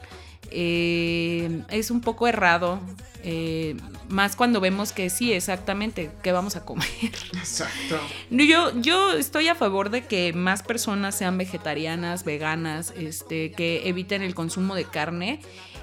[0.51, 2.79] es un poco errado.
[3.23, 3.75] Eh,
[4.07, 6.87] más cuando vemos que sí, exactamente, qué vamos a comer.
[7.33, 7.99] Exacto.
[8.29, 14.21] Yo, yo estoy a favor de que más personas sean vegetarianas, veganas, este, que eviten
[14.21, 15.41] el consumo de carne.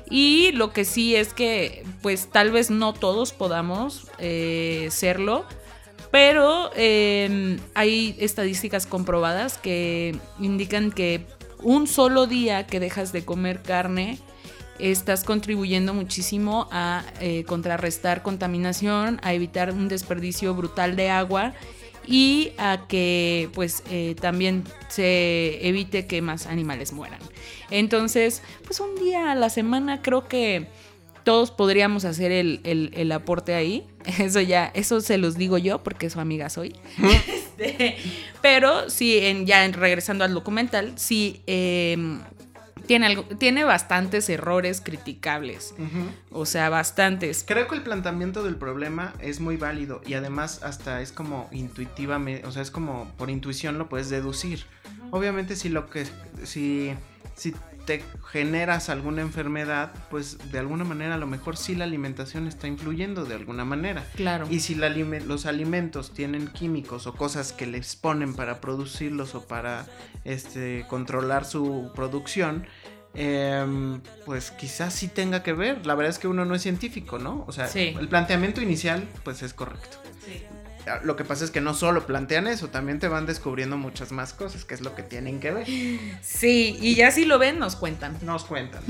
[0.08, 5.44] Y lo que sí es que, pues tal vez no todos podamos eh, serlo,
[6.10, 11.26] pero em, hay estadísticas comprobadas que indican que
[11.62, 14.18] un solo día que dejas de comer carne,
[14.78, 21.54] estás contribuyendo muchísimo a eh, contrarrestar contaminación, a evitar un desperdicio brutal de agua
[22.06, 27.20] y a que pues eh, también se evite que más animales mueran.
[27.70, 30.66] Entonces, pues un día a la semana creo que
[31.24, 33.86] todos podríamos hacer el, aporte ahí.
[34.18, 36.76] Eso ya, eso se los digo yo porque su amiga soy.
[37.56, 37.96] Este,
[38.42, 42.20] pero sí, en, ya regresando al documental, sí em,
[42.86, 45.74] tiene, algo, tiene bastantes errores criticables.
[46.30, 47.44] O sea, bastantes.
[47.46, 52.46] Creo que el planteamiento del problema es muy válido y además hasta es como intuitivamente,
[52.46, 54.64] o sea, es como por intuición lo puedes deducir.
[55.10, 56.06] Obviamente si lo que
[56.44, 56.94] si
[57.34, 62.46] si te generas alguna enfermedad, pues de alguna manera a lo mejor sí la alimentación
[62.46, 64.04] está influyendo de alguna manera.
[64.16, 64.46] Claro.
[64.50, 69.86] Y si los alimentos tienen químicos o cosas que les ponen para producirlos o para
[70.24, 72.66] este, controlar su producción,
[73.14, 75.86] em, pues quizás sí tenga que ver.
[75.86, 77.44] La verdad es que uno no es científico, ¿no?
[77.46, 79.98] O sea, el planteamiento inicial pues es correcto.
[80.24, 80.42] Sí.
[81.02, 84.32] Lo que pasa es que no solo plantean eso, también te van descubriendo muchas más
[84.32, 85.66] cosas, que es lo que tienen que ver.
[86.22, 88.16] Sí, y ya si lo ven, nos cuentan.
[88.22, 88.82] Nos cuentan.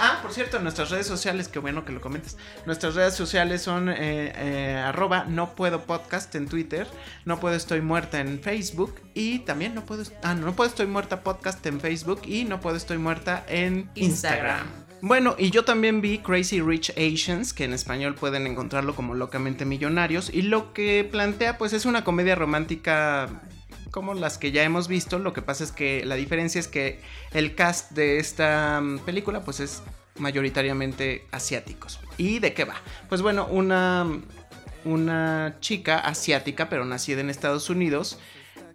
[0.00, 2.36] ah, por cierto, nuestras redes sociales, qué bueno que lo comentes.
[2.64, 6.86] Nuestras redes sociales son eh, eh, arroba no puedo podcast en Twitter,
[7.24, 10.86] no puedo estoy muerta en Facebook y también no puedo, ah, no, no puedo estoy
[10.86, 14.85] muerta podcast en Facebook y no puedo estoy muerta en Instagram.
[15.06, 19.64] Bueno, y yo también vi Crazy Rich Asians, que en español pueden encontrarlo como Locamente
[19.64, 23.28] Millonarios, y lo que plantea pues es una comedia romántica
[23.92, 26.98] como las que ya hemos visto, lo que pasa es que la diferencia es que
[27.32, 29.80] el cast de esta mm, película pues es
[30.18, 32.00] mayoritariamente asiáticos.
[32.18, 32.74] ¿Y de qué va?
[33.08, 34.08] Pues bueno, una,
[34.84, 38.18] una chica asiática, pero nacida en Estados Unidos,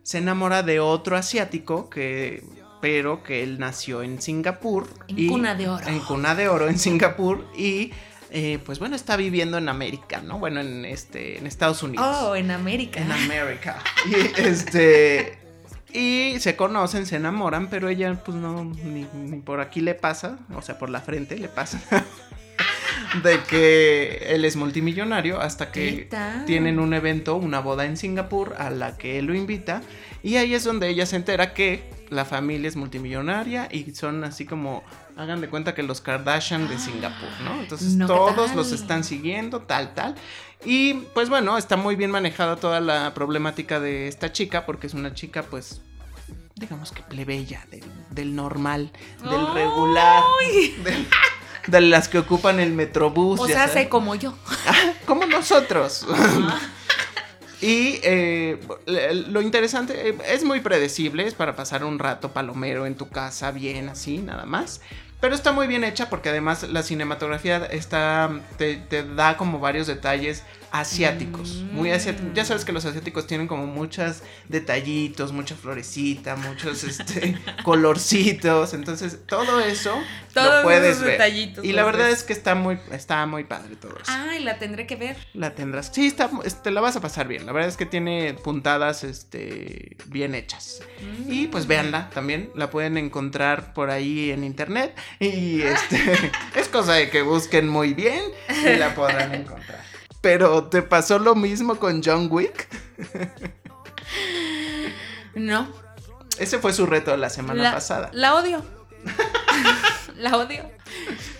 [0.02, 2.41] se enamora de otro asiático que
[2.82, 4.88] pero que él nació en Singapur.
[5.08, 5.88] En cuna de oro.
[5.88, 7.91] En cuna de oro en Singapur y
[8.34, 10.39] eh, pues bueno, está viviendo en América, ¿no?
[10.39, 12.17] Bueno, en este, en Estados Unidos.
[12.22, 13.02] Oh, en América.
[13.02, 13.78] En América.
[14.06, 15.38] Y este.
[15.94, 19.04] Y se conocen, se enamoran, pero ella, pues no, ni,
[19.41, 21.82] por aquí le pasa, o sea, por la frente le pasa.
[23.24, 26.08] de que él es multimillonario hasta que
[26.46, 29.82] tienen un evento, una boda en Singapur a la que él lo invita.
[30.24, 34.46] Y ahí es donde ella se entera que la familia es multimillonaria y son así
[34.46, 34.84] como,
[35.16, 37.62] hagan de cuenta que los Kardashian de Singapur, ¿no?
[37.62, 40.16] Entonces todos los están siguiendo, tal, tal.
[40.64, 44.94] Y pues bueno, está muy bien manejada toda la problemática de esta chica porque es
[44.94, 45.82] una chica pues
[46.56, 47.66] digamos que plebeya,
[48.12, 48.92] del, normal,
[49.24, 50.24] del regular,
[51.68, 53.40] de las que ocupan el metrobús.
[53.40, 54.36] O sea, sé como yo.
[55.06, 56.06] como nosotros.
[56.08, 56.60] Ah.
[57.62, 58.60] Y eh,
[59.28, 63.52] lo interesante, eh, es muy predecible, es para pasar un rato palomero en tu casa,
[63.52, 64.82] bien así, nada más.
[65.19, 69.86] Pero está muy bien hecha porque además la cinematografía está, te, te da como varios
[69.86, 72.34] detalles asiáticos, muy asiáticos.
[72.34, 79.20] Ya sabes que los asiáticos tienen como muchos detallitos, mucha florecita, muchos este, colorcitos, entonces
[79.26, 80.02] todo eso
[80.34, 81.22] lo puedes ver.
[81.64, 84.12] Y la verdad es que está muy, está muy padre todo eso.
[84.12, 85.18] Ay, la tendré que ver.
[85.34, 85.92] La tendrás.
[85.94, 87.46] Sí, está, este, la vas a pasar bien.
[87.46, 90.82] La verdad es que tiene puntadas, este, bien hechas.
[91.28, 91.70] Y pues mm.
[91.70, 97.22] véanla también, la pueden encontrar por ahí en internet y este, es cosa de que
[97.24, 98.24] busquen muy bien
[98.66, 99.91] y la podrán encontrar.
[100.22, 102.67] Pero ¿te pasó lo mismo con John Wick?
[105.34, 105.67] No.
[106.38, 108.09] Ese fue su reto la semana pasada.
[108.13, 108.63] La odio.
[110.15, 110.69] la odio.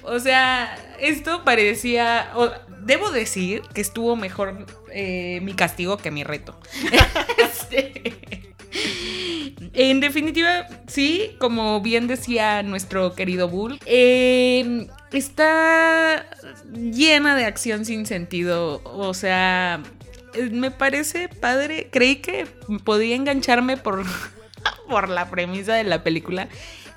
[0.04, 2.32] O sea, esto parecía.
[2.80, 6.60] debo decir que estuvo mejor eh, mi castigo que mi reto.
[7.38, 8.54] este,
[9.74, 16.26] en definitiva, sí, como bien decía nuestro querido Bull, eh, está
[16.74, 18.82] llena de acción sin sentido.
[18.84, 19.82] O sea,
[20.52, 21.90] me parece padre.
[21.92, 22.48] Creí que
[22.84, 24.04] podía engancharme por,
[24.90, 26.48] por la premisa de la película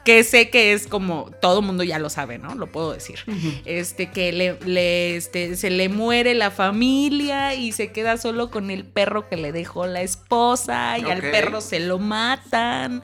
[0.05, 2.55] que sé que es como todo mundo ya lo sabe, ¿no?
[2.55, 3.21] Lo puedo decir.
[3.65, 8.85] Este que le, este, se le muere la familia y se queda solo con el
[8.85, 13.03] perro que le dejó la esposa y al perro se lo matan.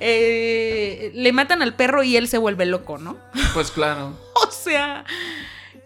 [0.00, 3.16] Eh, le matan al perro y él se vuelve loco, ¿no?
[3.52, 4.16] Pues claro.
[4.34, 5.04] o sea,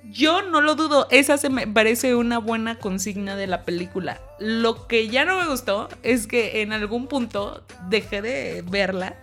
[0.04, 4.20] yo no lo dudo, esa se me parece una buena consigna de la película.
[4.38, 9.16] Lo que ya no me gustó es que en algún punto dejé de verla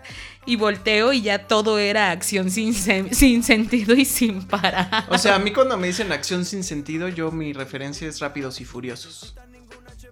[0.45, 5.05] y volteo y ya todo era acción sin, sin sentido y sin parar.
[5.09, 8.61] O sea, a mí cuando me dicen acción sin sentido, yo mi referencia es Rápidos
[8.61, 9.35] y Furiosos.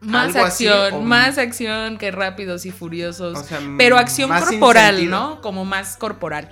[0.02, 3.46] Más acción, más acción que Rápidos y Furiosos.
[3.78, 5.42] pero acción corporal, ¿no?
[5.42, 6.52] Como más corporal.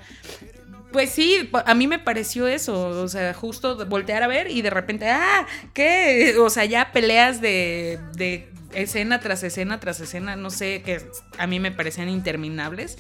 [0.91, 4.71] Pues sí, a mí me pareció eso, o sea, justo voltear a ver y de
[4.71, 6.35] repente, ah, ¿qué?
[6.39, 11.01] O sea, ya peleas de, de escena tras escena tras escena, no sé, que
[11.37, 12.97] a mí me parecían interminables.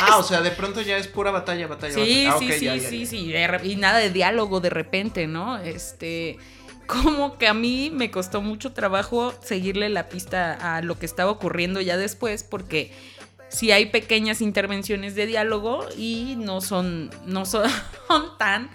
[0.00, 2.78] ah, o sea, de pronto ya es pura batalla, batalla, sí, batalla.
[2.78, 3.34] Sí, sí, sí, sí,
[3.64, 5.58] y nada de diálogo de repente, ¿no?
[5.58, 6.38] Este,
[6.86, 11.30] como que a mí me costó mucho trabajo seguirle la pista a lo que estaba
[11.30, 12.92] ocurriendo ya después, porque
[13.48, 17.70] sí hay pequeñas intervenciones de diálogo y no son, no son
[18.38, 18.70] tan,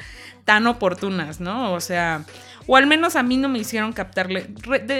[0.46, 1.74] tan oportunas, ¿no?
[1.74, 2.26] O sea,
[2.68, 4.48] o al menos a mí no me hicieron captarle.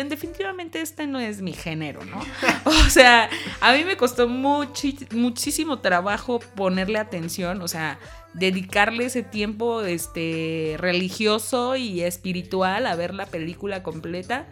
[0.08, 2.20] definitivamente este no es mi género, ¿no?
[2.66, 8.00] O sea, a mí me costó muchísimo trabajo ponerle atención, o sea,
[8.34, 14.48] dedicarle ese tiempo este, religioso y espiritual a ver la película completa.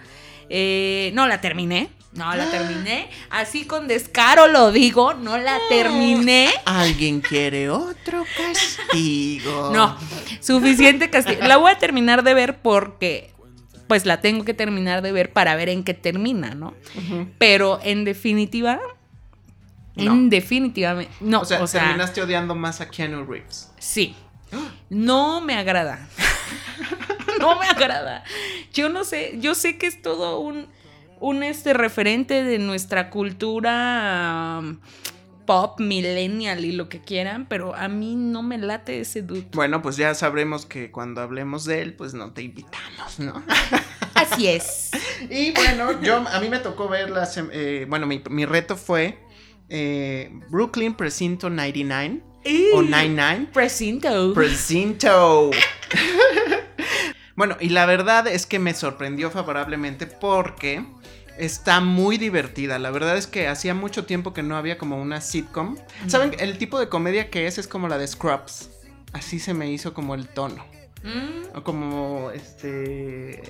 [0.50, 3.10] Eh, no la terminé, no la terminé.
[3.30, 6.50] Así con descaro lo digo, no la terminé.
[6.66, 9.72] Alguien quiere otro castigo.
[9.76, 9.98] No,
[10.40, 11.42] suficiente castigo.
[11.42, 13.34] La voy a terminar de ver porque
[13.88, 16.74] pues la tengo que terminar de ver para ver en qué termina, ¿no?
[17.38, 18.80] Pero en definitiva,
[19.96, 21.42] en definitiva, no.
[21.42, 23.72] O sea, o sea, terminaste odiando más a Keanu Reeves.
[23.78, 24.16] Sí.
[24.90, 26.08] No me agrada.
[27.40, 28.24] no me agrada.
[28.74, 30.68] Yo no sé, yo sé que es todo un,
[31.26, 34.78] un este referente de nuestra cultura um,
[35.48, 39.48] pop, millennial y lo que quieran, pero a mí no me late ese dude.
[39.54, 43.44] Bueno, pues ya sabremos que cuando hablemos de él, pues no te invitamos, ¿no?
[44.14, 44.92] Así es.
[45.28, 49.18] y bueno, yo a mí me tocó ver las, eh, bueno, mi, reto fue
[49.70, 52.22] eh, Brooklyn Precinto 99
[52.76, 53.48] o 99.
[53.52, 54.34] Precinto.
[54.36, 55.50] Precinto.
[57.36, 60.86] bueno, y la verdad es que me sorprendió favorablemente porque
[61.38, 62.80] está muy divertida.
[62.80, 65.78] La verdad es que hacía mucho tiempo que no había como una sitcom.
[66.08, 66.36] ¿Saben?
[66.40, 68.70] El tipo de comedia que es es como la de Scrubs.
[69.14, 70.66] Así se me hizo como el tono.
[71.04, 71.58] Mm.
[71.58, 73.42] O como este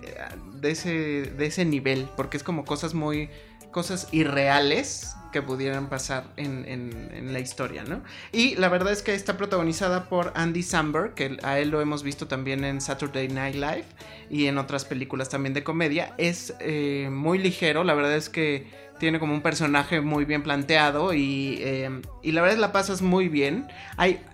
[0.56, 3.30] de ese de ese nivel, porque es como cosas muy
[3.76, 8.02] cosas irreales que pudieran pasar en, la historia, ¿no?
[8.32, 12.02] Y la verdad es que está protagonizada por Andy Samberg, que a él lo hemos
[12.02, 13.84] visto también en Saturday Night Live
[14.30, 16.14] y en otras películas también de comedia.
[16.18, 18.66] Es eh, muy ligero, la verdad es que
[18.98, 21.90] tiene como un personaje muy bien planteado y, eh,
[22.24, 23.68] y, la verdad la pasas muy bien.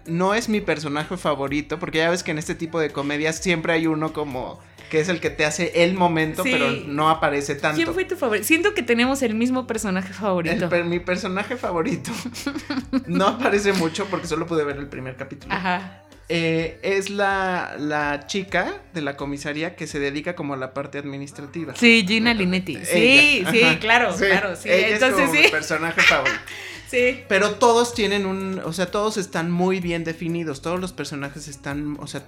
[0.06, 3.74] No es mi personaje favorito, porque ya ves que en este tipo de comedias siempre
[3.74, 4.60] hay uno como
[4.92, 7.78] que es el que te hace el momento, pero no aparece tanto.
[7.78, 8.46] ¿Quién fue tu favorito?
[8.46, 10.70] Siento que tenemos el mismo personaje favorito.
[10.84, 12.12] mi personaje favorito
[13.08, 15.54] no aparece mucho porque solo pude ver el primer capítulo.
[15.54, 16.04] Ajá.
[16.28, 20.98] Eh, es la, la, chica de la comisaría que se dedica como a la parte
[20.98, 21.74] administrativa.
[21.74, 22.76] Sí, Gina Linetti.
[22.84, 24.58] Sí, sí, claro, claro.
[24.58, 24.68] Sí.
[24.70, 26.38] Entonces, es mi personaje favorito.
[26.92, 27.24] Sí.
[27.30, 31.96] Pero todos tienen un, o sea, todos están muy bien definidos, todos los personajes están,
[32.02, 32.22] o sea,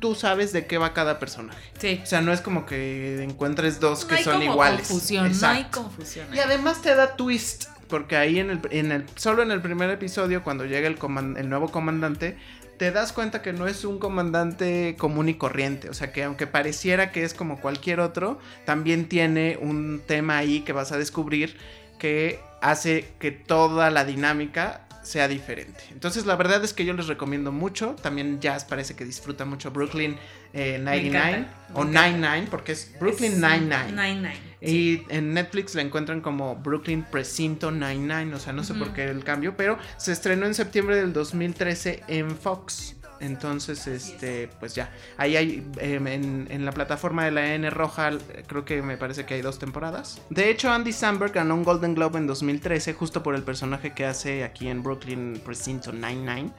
[0.00, 1.58] tú sabes de qué va cada personaje.
[1.78, 1.98] Sí.
[2.02, 4.86] O sea, no es como que encuentres dos que hay son como iguales.
[4.86, 6.26] Confusión, no hay confusión.
[6.34, 9.88] Y además te da twist, porque ahí en el, en el solo en el primer
[9.88, 10.98] episodio cuando llega el,
[11.38, 12.36] el nuevo comandante
[12.76, 15.88] te das cuenta que no es un comandante común y corriente.
[15.88, 20.60] O sea que aunque pareciera que es como cualquier otro, también tiene un tema ahí
[20.60, 21.56] que vas a descubrir
[21.98, 25.80] que hace que toda la dinámica sea diferente.
[25.90, 27.96] Entonces la verdad es que yo les recomiendo mucho.
[28.00, 30.16] También Jazz parece que disfruta mucho Brooklyn
[30.52, 34.32] 99 eh, o 99 porque es Brooklyn 99.
[34.60, 39.04] Y en Netflix la encuentran como Brooklyn Precinto 99, o sea, no sé por qué
[39.04, 42.96] el cambio, pero se estrenó en septiembre del 2013 en Fox.
[43.22, 44.90] Entonces, este, pues ya.
[45.16, 48.10] Ahí hay, em, en, la plataforma de la N roja,
[48.46, 50.20] creo que me parece que hay dos temporadas.
[50.28, 54.04] De hecho, Andy Samberg ganó un Golden Globe en 2013, justo por el personaje que
[54.04, 56.50] hace aquí en Brooklyn Precinto 99.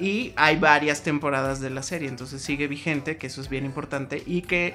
[0.00, 4.22] Y hay varias temporadas de la serie, entonces sigue vigente, que eso es bien importante.
[4.26, 4.74] Y que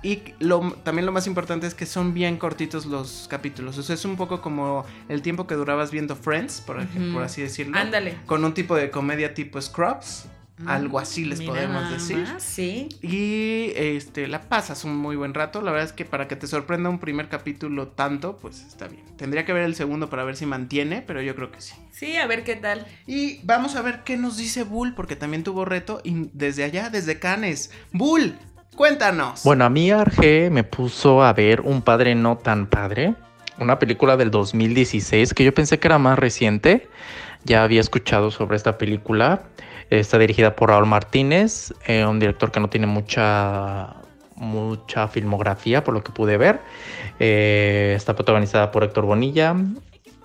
[0.00, 3.78] Y lo, también lo más importante es que son bien cortitos los capítulos.
[3.78, 7.14] O sea, es un poco como el tiempo que durabas viendo Friends, por, ej- Ujú.
[7.14, 7.76] por así decirlo.
[7.76, 8.16] Ándale.
[8.26, 10.26] Con un tipo de comedia tipo Scrubs.
[10.66, 12.18] Algo así les Mira podemos decir.
[12.18, 12.88] más, sí.
[13.00, 15.62] Y este, la pasas un muy buen rato.
[15.62, 19.04] La verdad es que para que te sorprenda un primer capítulo tanto, pues está bien.
[19.16, 21.74] Tendría que ver el segundo para ver si mantiene, pero yo creo que sí.
[21.92, 22.86] Sí, a ver qué tal.
[23.06, 26.90] Y vamos a ver qué nos dice Bull, porque también tuvo reto y desde allá,
[26.90, 27.70] desde Canes.
[27.92, 28.36] Bull,
[28.76, 29.44] cuéntanos.
[29.44, 33.14] Bueno, a mí Arge me puso a ver Un padre no tan padre,
[33.58, 36.88] una película del 2016 que yo pensé que era más reciente.
[37.44, 39.44] Ya había escuchado sobre esta película.
[39.90, 43.94] Está dirigida por Raúl Martínez, eh, un director que no tiene mucha
[44.38, 46.60] mucha filmografía por lo que pude ver.
[47.18, 49.56] Eh, está protagonizada por Héctor Bonilla,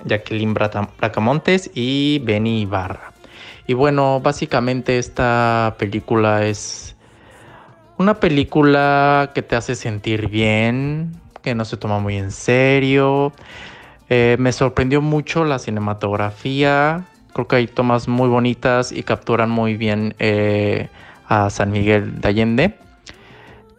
[0.06, 3.14] Jacqueline Bracamontes y Benny Ibarra.
[3.66, 6.96] Y bueno, básicamente esta película es
[7.98, 13.32] una película que te hace sentir bien, que no se toma muy en serio.
[14.10, 17.06] Eh, me sorprendió mucho la cinematografía.
[17.34, 20.90] Creo que hay tomas muy bonitas y capturan muy bien eh,
[21.28, 22.76] a San Miguel de Allende.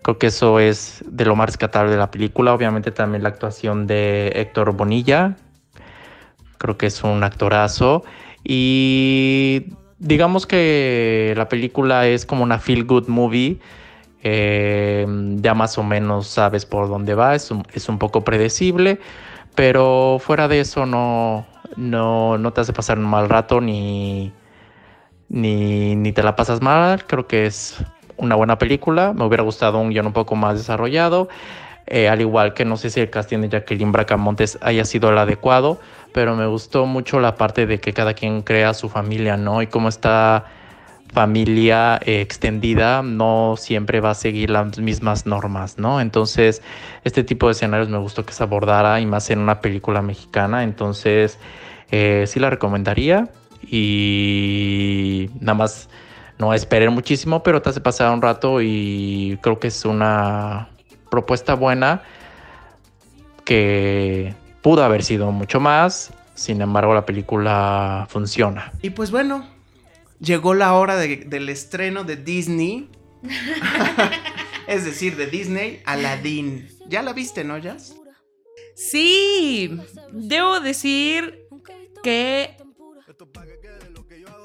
[0.03, 2.53] Creo que eso es de lo más rescatable de la película.
[2.53, 5.37] Obviamente también la actuación de Héctor Bonilla.
[6.59, 8.05] Creo que es un actorazo.
[8.43, 9.67] Y
[9.99, 13.61] digamos que la película es como una feel good movie.
[14.23, 17.35] Eh, ya más o menos sabes por dónde va.
[17.35, 18.99] Es un, es un poco predecible.
[19.55, 21.47] Pero fuera de eso no,
[21.77, 24.33] no, no te hace pasar un mal rato ni,
[25.29, 27.05] ni, ni te la pasas mal.
[27.07, 27.83] Creo que es
[28.17, 29.13] una buena película.
[29.13, 31.29] Me hubiera gustado un guion un poco más desarrollado.
[31.87, 35.19] Eh, al igual que no sé si el casting de Jacqueline Bracamontes haya sido el
[35.19, 35.79] adecuado,
[36.13, 39.61] pero me gustó mucho la parte de que cada quien crea su familia, ¿no?
[39.61, 40.47] Y cómo esta
[41.15, 46.01] familia eh, extendida no siempre va a seguir las mismas normas, ¿no?
[46.01, 46.61] Entonces,
[47.05, 50.65] este tipo de escenarios me gustó que se abordara y más en una película mexicana,
[50.65, 51.39] entonces
[51.91, 53.31] eh, sí la recomendaría
[53.63, 55.89] y nada más
[56.39, 60.69] no esperen muchísimo, pero te hace pasar un rato y creo que es una
[61.11, 62.03] propuesta buena
[63.45, 68.73] que pudo haber sido mucho más, sin embargo la película funciona.
[68.83, 69.54] Y pues bueno,
[70.25, 72.91] llegó la hora de- del estreno de Disney.
[74.67, 76.69] es decir, de Disney, Aladdin.
[76.89, 77.95] ¿Ya la viste, no, Jazz?
[78.75, 79.79] Sí,
[80.13, 81.47] debo decir
[82.03, 82.57] que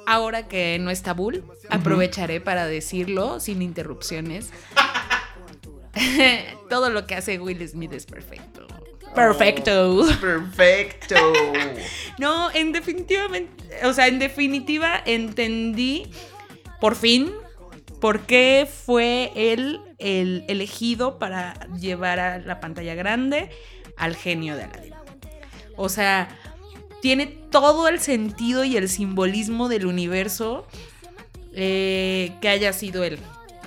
[0.05, 4.51] ahora que no está Bull, aprovecharé para decirlo sin interrupciones.
[6.69, 8.67] Todo lo que hace Will Smith es perfecto.
[9.15, 10.07] Perfecto.
[10.19, 11.15] Perfecto.
[12.19, 16.11] No, en definitivamente, o sea, en definitiva entendí
[16.81, 17.31] por fin
[18.01, 23.49] por qué fue él el elegido para llevar a la pantalla grande
[23.95, 24.93] al genio de Aladdin.
[25.77, 26.27] O sea,
[27.01, 30.67] tiene todo el sentido y el simbolismo del universo
[31.53, 33.17] eh, que haya sido él.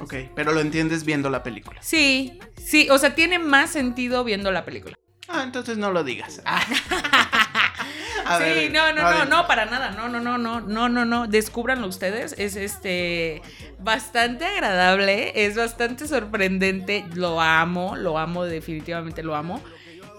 [0.00, 1.80] ok, pero lo entiendes viendo la película.
[1.82, 4.94] Sí, sí, o sea, tiene más sentido viendo la película.
[5.28, 6.42] Ah, entonces no lo digas.
[6.44, 6.62] Ah.
[8.24, 9.90] A sí, ver, no, no, no, no, para nada.
[9.92, 11.26] No, no, no, no, no, no, no.
[11.26, 12.34] Descúbranlo ustedes.
[12.38, 13.42] Es este
[13.80, 17.04] bastante agradable, es bastante sorprendente.
[17.14, 19.62] Lo amo, lo amo, definitivamente lo amo.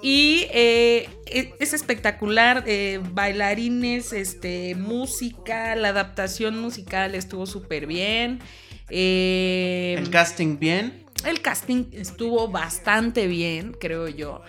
[0.01, 2.64] Y eh, es, es espectacular.
[2.68, 8.39] eh, bailarines, este, música, la adaptación musical estuvo súper bien.
[8.89, 11.06] Eh, El casting bien.
[11.26, 14.41] el casting estuvo bastante bien, creo yo.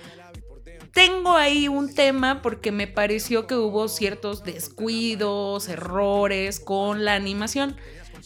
[0.95, 7.77] Tengo ahí un tema porque me pareció que hubo ciertos descuidos, errores con la animación.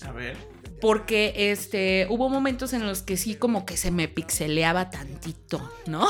[0.07, 0.37] A ver.
[0.81, 6.07] Porque este, hubo momentos en los que sí como que se me pixeleaba tantito, ¿no?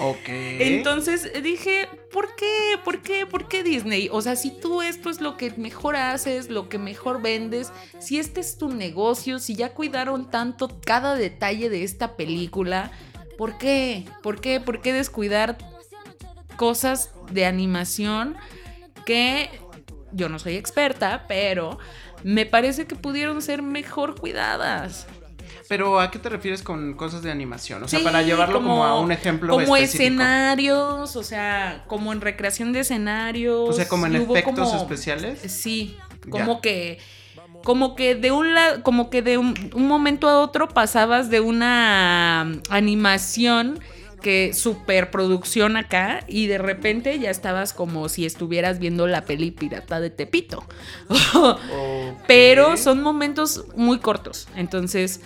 [0.00, 0.28] Ok.
[0.28, 2.76] Entonces dije, ¿por qué?
[2.84, 3.26] ¿Por qué?
[3.26, 4.08] ¿Por qué Disney?
[4.12, 8.18] O sea, si tú esto es lo que mejor haces, lo que mejor vendes, si
[8.18, 12.92] este es tu negocio, si ya cuidaron tanto cada detalle de esta película,
[13.38, 14.04] ¿por qué?
[14.22, 14.60] ¿Por qué?
[14.60, 15.56] ¿Por qué descuidar
[16.56, 18.36] cosas de animación
[19.06, 19.48] que
[20.12, 21.78] yo no soy experta, pero
[22.24, 25.06] me parece que pudieron ser mejor cuidadas?
[25.68, 27.82] Pero ¿a qué te refieres con cosas de animación?
[27.82, 30.02] O sea, Sí, para llevarlo como, a un ejemplo Como específico.
[30.04, 33.68] escenarios, o sea, como en recreación de escenarios.
[33.68, 35.40] O sea, como en efectos como- especiales.
[35.40, 36.30] Sí, Ya.
[36.30, 36.98] como que
[37.64, 41.40] como que de un lado, como que de un, un momento a otro pasabas de
[41.40, 43.80] una um, animación
[44.18, 50.00] que superproducción acá y de repente ya estabas como si estuvieras viendo la peli pirata
[50.00, 50.64] de Tepito.
[52.26, 54.48] Pero son momentos muy cortos.
[54.56, 55.20] Entonces,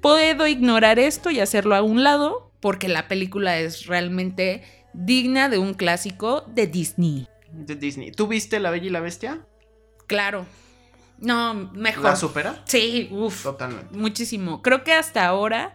[0.00, 4.62] puedo ignorar esto y hacerlo a un lado porque la película es realmente
[4.92, 7.28] digna de un clásico de Disney.
[7.52, 8.12] De Disney.
[8.12, 9.46] ¿Tú viste La Bella y la Bestia?
[10.06, 10.46] Claro.
[11.20, 12.04] No, mejor.
[12.04, 12.62] ¿La supera?
[12.64, 13.42] Sí, uff.
[13.42, 13.96] Totalmente.
[13.96, 14.62] Muchísimo.
[14.62, 15.74] Creo que hasta ahora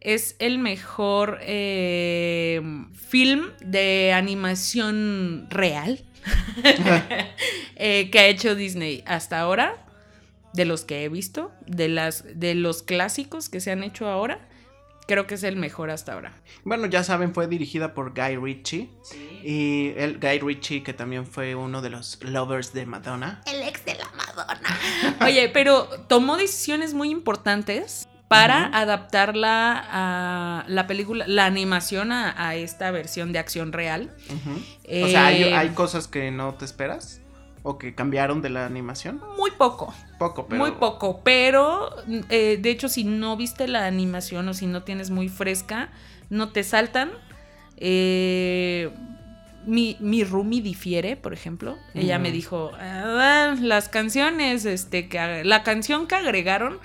[0.00, 2.60] es el mejor eh,
[2.94, 6.04] film de animación real
[7.76, 9.82] eh, que ha hecho Disney hasta ahora.
[10.52, 14.48] De los que he visto, de, las, de los clásicos que se han hecho ahora,
[15.06, 16.32] creo que es el mejor hasta ahora.
[16.64, 18.88] Bueno, ya saben, fue dirigida por Guy Ritchie.
[19.44, 23.42] Y el Guy Ritchie, que también fue uno de los lovers de Madonna.
[23.46, 24.10] El ex de la
[25.24, 28.76] Oye, pero tomó decisiones muy importantes para Ujú.
[28.76, 34.10] adaptarla a la película, la animación a, a esta versión de acción real.
[34.28, 37.20] O sea, ¿hay, Eh, hay cosas que no te esperas?
[37.62, 39.20] ¿O que cambiaron de la animación?
[39.36, 40.62] Muy poco, Poco, pero.
[40.62, 41.90] muy poco, pero
[42.28, 45.88] eh, de hecho si no viste la animación o si no tienes muy fresca,
[46.30, 47.10] no te saltan.
[47.76, 48.90] Eh,
[49.66, 51.76] mi, mi roomie difiere, por ejemplo.
[51.94, 56.78] Ella me dijo, "Ah, las canciones, este, que la canción que agregaron,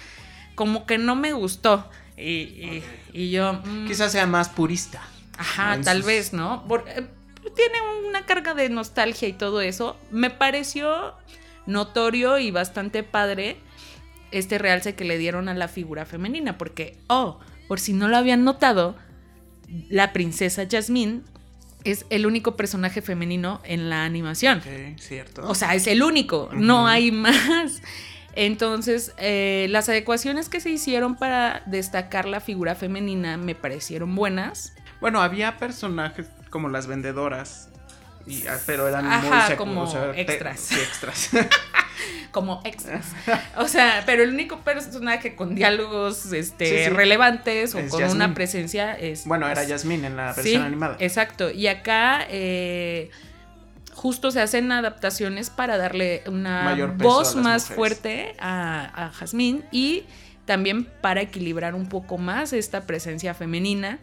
[0.56, 1.90] como que no me gustó.
[2.18, 3.54] Y, y- y yo...
[3.54, 5.02] mm, Quizás sea más purista.
[5.38, 6.66] Ajá, tal vez, ¿no?
[6.68, 7.08] Por- eh,
[7.56, 7.78] tiene
[8.08, 9.98] una carga de nostalgia y todo eso.
[10.12, 11.14] Me pareció
[11.66, 13.58] notorio y bastante padre
[14.32, 18.18] este realce que le dieron a la figura femenina, porque, oh, por si no lo
[18.18, 18.96] habían notado,
[19.90, 21.22] la princesa Jasmine
[21.84, 24.60] es el único personaje femenino en la animación.
[24.60, 25.48] Ok, cierto.
[25.48, 27.82] O sea, es el único, no hay más.
[28.36, 34.74] Entonces, eh, las adecuaciones que se hicieron para destacar la figura femenina me parecieron buenas.
[35.02, 37.68] Bueno, había personajes como las vendedoras.
[38.28, 40.60] y- ah, pero eran muy Ajá, secu- como o sea, te- extras.
[40.60, 41.30] sí, extras.
[42.32, 43.06] como extras.
[43.58, 46.90] O sea, pero el único personaje con diálogos este, Sí, sí.
[46.90, 48.26] relevantes o Es con Jasmine.
[48.26, 49.26] una presencia es.
[49.26, 50.96] bueno, era Jasmine en la Sí, versión animada.
[51.00, 51.52] Exacto.
[51.52, 53.10] Y acá eh,
[53.94, 57.76] justo se hacen adaptaciones para darle una Mayor voz más mujeres.
[57.76, 60.04] fuerte a, a Jazmín y
[60.46, 64.00] también para equilibrar un poco más esta presencia femenina.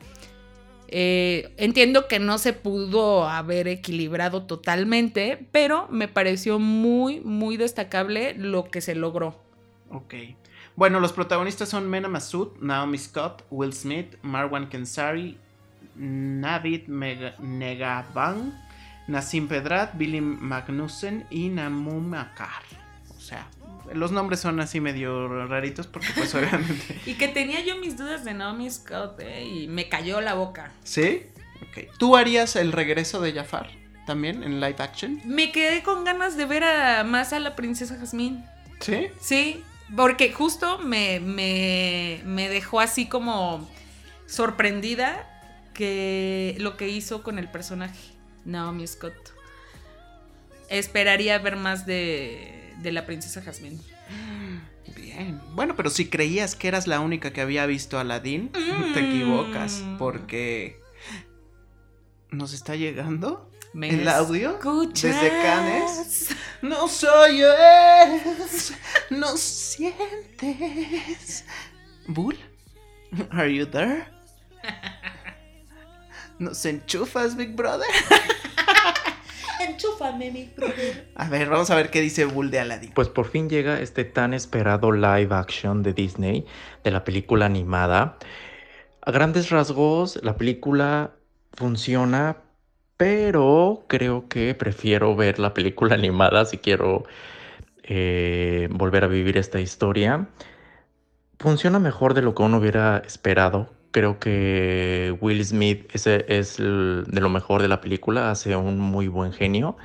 [0.90, 8.34] Eh, entiendo que no se pudo haber equilibrado totalmente, pero me pareció muy, muy destacable
[8.34, 9.40] lo que se logró.
[9.90, 10.14] Ok.
[10.76, 15.36] Bueno, los protagonistas son Mena Massoud, Naomi Scott, Will Smith, Marwan Kensari,
[15.96, 18.58] Navid Negaban,
[19.08, 22.62] Nassim Pedrad, Billy Magnussen y Namum Akar.
[23.16, 23.48] O sea,
[23.94, 27.00] los nombres son así medio raritos porque pues obviamente...
[27.06, 30.72] Y que tenía yo mis dudas de Naomi Scott eh, y me cayó la boca.
[30.84, 31.22] ¿Sí?
[31.56, 31.96] Ok.
[31.98, 33.70] ¿Tú harías el regreso de Jafar
[34.06, 35.20] también en live action?
[35.24, 38.44] Me quedé con ganas de ver a, más a la princesa Jasmine.
[38.80, 39.08] ¿Sí?
[39.20, 39.62] Sí,
[39.96, 43.68] porque justo me, me, me dejó así como
[44.26, 45.26] sorprendida
[45.74, 47.98] que lo que hizo con el personaje
[48.44, 49.14] Naomi Scott.
[50.68, 53.78] Esperaría ver más de, de la princesa Jasmine.
[54.96, 55.40] Bien.
[55.54, 58.50] Bueno, pero si creías que eras la única que había visto a Aladdin,
[58.94, 59.82] te equivocas.
[59.84, 59.98] Mm.
[59.98, 60.80] Porque.
[62.30, 63.50] ¿Nos está llegando?
[63.72, 64.52] ¿Me ¿El audio?
[64.52, 65.14] escuchas?
[65.20, 66.28] ¿Desde Cannes?
[66.62, 68.72] No soy es,
[69.10, 69.94] no sientes.
[72.06, 72.36] Bull,
[73.30, 74.06] are you there?
[76.38, 77.86] ¿Nos enchufas, Big Brother?
[79.78, 81.08] Enchúfame, mi brother.
[81.14, 82.90] A ver, vamos a ver qué dice Bull de Aladdin.
[82.94, 86.46] Pues por fin llega este tan esperado live action de Disney
[86.82, 88.18] de la película animada.
[89.02, 91.12] A grandes rasgos, la película
[91.52, 92.38] funciona,
[92.96, 97.04] pero creo que prefiero ver la película animada si quiero
[97.84, 100.26] eh, volver a vivir esta historia.
[101.38, 103.77] Funciona mejor de lo que uno hubiera esperado.
[103.90, 109.08] Creo que Will Smith es, es de lo mejor de la película, hace un muy
[109.08, 109.76] buen genio.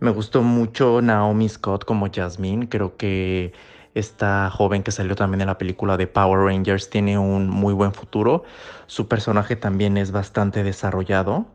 [0.00, 2.68] Me gustó mucho Naomi Scott como Jasmine.
[2.68, 3.52] Creo que
[3.94, 7.94] esta joven que salió también en la película de Power Rangers tiene un muy buen
[7.94, 8.44] futuro.
[8.86, 11.46] Su personaje también es bastante desarrollado.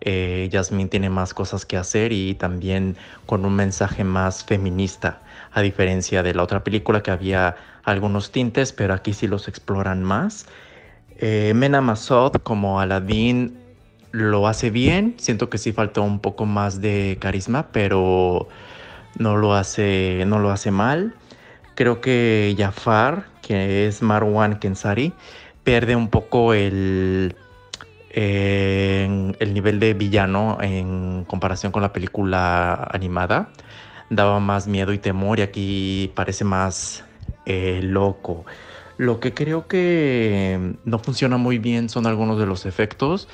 [0.00, 5.20] Eh, Jasmine tiene más cosas que hacer y también con un mensaje más feminista,
[5.50, 10.04] a diferencia de la otra película que había algunos tintes, pero aquí sí los exploran
[10.04, 10.46] más.
[11.18, 13.58] Eh, Mena Massoud como Aladdin
[14.12, 15.14] lo hace bien.
[15.18, 18.48] Siento que sí faltó un poco más de carisma, pero
[19.18, 21.14] no lo hace, no lo hace mal.
[21.74, 25.12] Creo que Jafar, que es Marwan Kensari,
[25.64, 27.36] pierde un poco el,
[28.10, 33.50] el nivel de villano en comparación con la película animada.
[34.10, 37.04] Daba más miedo y temor y aquí parece más
[37.44, 38.44] eh, loco.
[38.98, 43.28] Lo que creo que no funciona muy bien son algunos de los efectos.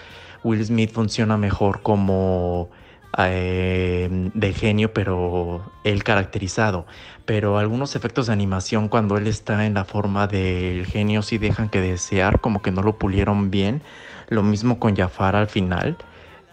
[0.44, 2.70] Will Smith funciona mejor como
[3.16, 6.86] eh, de genio, pero él caracterizado.
[7.24, 11.70] Pero algunos efectos de animación cuando él está en la forma del genio sí dejan
[11.70, 13.80] que desear, como que no lo pulieron bien.
[14.28, 15.96] Lo mismo con Jafar al final.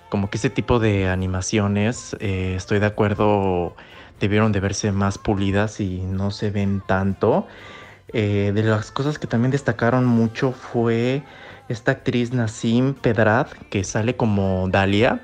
[0.09, 3.75] Como que ese tipo de animaciones, eh, estoy de acuerdo,
[4.21, 7.45] debieron de verse más pulidas y no se ven tanto.
[8.13, 11.23] Eh, de las cosas que también destacaron mucho fue
[11.69, 15.21] esta actriz Nassim Pedrad, que sale como Dalia,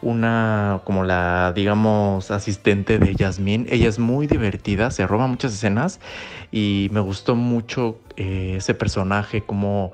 [0.00, 3.66] una como la, digamos, asistente de Yasmín.
[3.68, 6.00] Ella es muy divertida, se roba muchas escenas
[6.50, 9.92] y me gustó mucho eh, ese personaje, como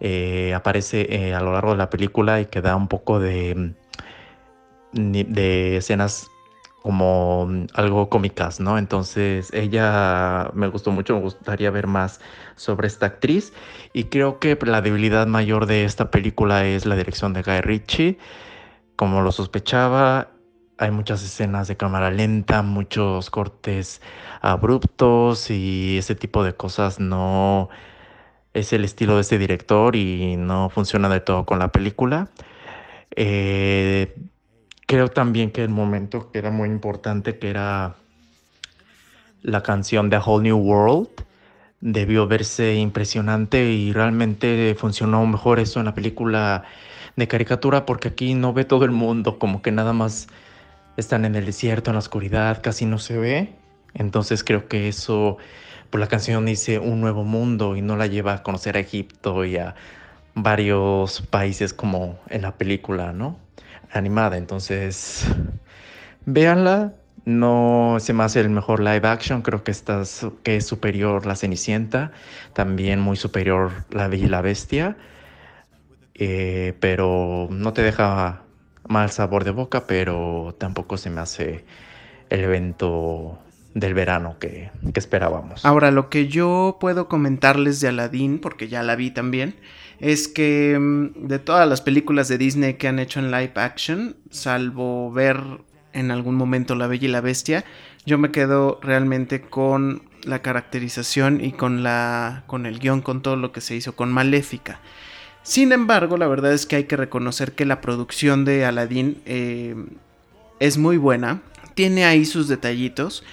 [0.00, 3.74] eh, aparece a lo largo de la película y que da un poco de,
[4.92, 6.28] de escenas
[6.84, 8.76] como mm, algo cómicas, ¿no?
[8.76, 12.20] Entonces ella me gustó mucho, me gustaría ver más
[12.56, 13.54] sobre esta actriz
[13.94, 18.18] y creo que la debilidad mayor de esta película es la dirección de Guy Ritchie.
[18.96, 20.28] Como lo sospechaba,
[20.78, 24.02] hay muchas escenas de cámara lenta, muchos cortes
[24.42, 27.70] abruptos y ese tipo de cosas no
[28.52, 32.28] es el estilo de este director y no funciona de todo con la película.
[33.16, 34.14] Eh,
[34.86, 37.96] Creo también que el momento que era muy importante, que era
[39.42, 41.08] la canción de A Whole New World,
[41.80, 46.64] debió verse impresionante y realmente funcionó mejor eso en la película
[47.16, 50.28] de caricatura porque aquí no ve todo el mundo, como que nada más
[50.96, 53.52] están en el desierto, en la oscuridad, casi no se ve.
[53.94, 55.38] Entonces creo que eso,
[55.90, 59.44] por la canción dice un nuevo mundo y no la lleva a conocer a Egipto
[59.44, 59.74] y a
[60.34, 63.38] varios países como en la película, ¿no?
[63.94, 64.36] Animada.
[64.36, 65.26] Entonces,
[66.26, 66.94] véanla.
[67.26, 69.40] No se me hace el mejor live action.
[69.40, 72.12] Creo que, estás, que es superior La Cenicienta.
[72.52, 74.96] También muy superior La Bella y la Bestia.
[76.14, 78.42] Eh, pero no te deja
[78.86, 81.64] mal sabor de boca, pero tampoco se me hace
[82.30, 83.38] el evento
[83.74, 85.64] del verano que, que, esperábamos.
[85.64, 89.56] Ahora, lo que yo puedo comentarles de Aladdin, porque ya la vi también,
[90.00, 94.16] es que mm, de todas las películas de Disney que han hecho en live action,
[94.30, 95.40] salvo ver
[95.92, 97.64] en algún momento La Bella y la Bestia,
[98.04, 103.36] yo me quedo realmente con la caracterización y con la con el guion, con todo
[103.36, 104.80] lo que se hizo con Maléfica.
[105.42, 109.74] Sin embargo, la verdad es que hay que reconocer que la producción de Aladdin eh,
[110.58, 111.42] es muy buena.
[111.74, 113.24] Tiene ahí sus detallitos.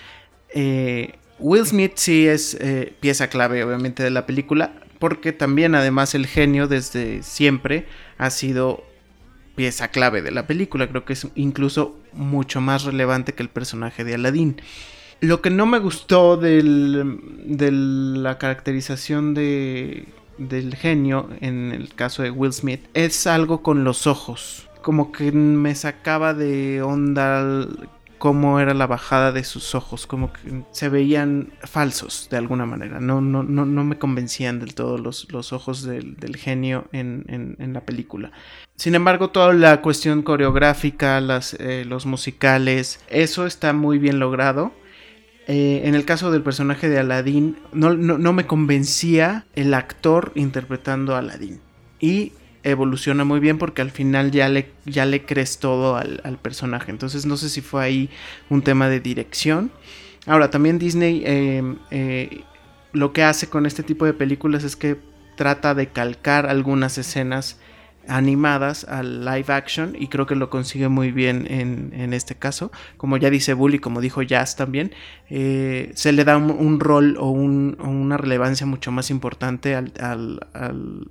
[0.54, 6.14] Eh, Will Smith sí es eh, pieza clave, obviamente, de la película porque también además
[6.14, 7.88] el genio desde siempre
[8.20, 8.84] ha sido
[9.56, 14.04] pieza clave de la película, creo que es incluso mucho más relevante que el personaje
[14.04, 14.62] de Aladdin.
[15.20, 20.06] Lo que no me gustó de la caracterización de,
[20.38, 24.70] del genio en el caso de Will Smith es algo con los ojos.
[24.84, 27.68] Como que me sacaba de onda
[28.22, 33.00] cómo era la bajada de sus ojos, como que se veían falsos de alguna manera,
[33.00, 37.82] no, no, no, no me convencían del todo los, los ojos del, genio en, la
[37.84, 38.32] película.
[38.76, 44.72] Sin embargo, toda la cuestión coreográfica, las, eh, los musicales, eso está muy bien logrado.
[45.48, 51.16] Eh, en el caso del personaje de Aladdin, no, no, me convencía el actor interpretando
[51.16, 51.60] a Aladdin.
[52.00, 52.34] Y
[52.64, 56.92] evoluciona muy bien porque al final ya le, ya le crees todo al, personaje.
[56.92, 58.10] Entonces no sé si fue ahí
[58.50, 59.72] un tema de dirección.
[60.26, 62.44] Ahora, también Disney em, eh,
[62.94, 64.98] lo que hace con este tipo de películas es que
[65.36, 67.58] trata de calcar algunas escenas
[68.08, 72.72] animadas al live action y creo que lo consigue muy bien en, este caso.
[72.98, 74.92] Como ya dice Bully, como dijo Jazz también,
[75.30, 79.94] eh, se le da un, rol o, una relevancia mucho más importante al,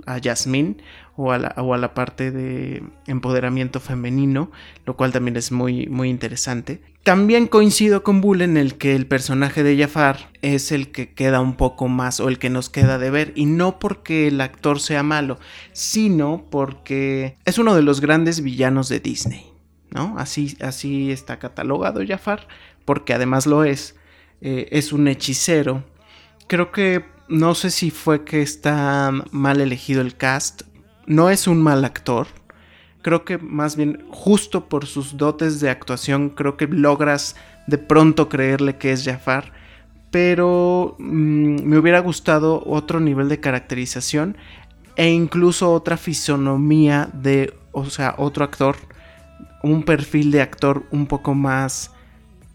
[0.07, 0.76] a Jasmine
[1.22, 1.38] o a,
[1.78, 4.50] la, parte de empoderamiento femenino,
[4.86, 6.80] lo cual también es muy, muy interesante.
[7.02, 11.40] También coincido con Bull en el que el personaje de Jafar es el que queda
[11.40, 14.80] un poco más o el que nos queda de ver y no porque el actor
[14.80, 15.38] sea malo,
[15.72, 19.44] sino porque es uno de los grandes villanos de Disney,
[19.90, 20.14] ¿no?
[20.16, 22.48] Así, así está catalogado Jafar,
[22.86, 23.94] porque además lo es,
[24.40, 25.84] eh, es un hechicero.
[26.46, 30.62] Creo que no sé si fue que está mal elegido el cast
[31.07, 32.26] no es un mal actor.
[33.03, 37.36] Creo que más bien justo por sus dotes de actuación creo que logras
[37.66, 39.53] de pronto creerle que es Jafar.
[40.11, 44.36] Pero mm, me hubiera gustado otro nivel de caracterización
[44.96, 48.76] e incluso otra fisonomía de, o sea, otro actor,
[49.62, 51.92] un perfil de actor un poco más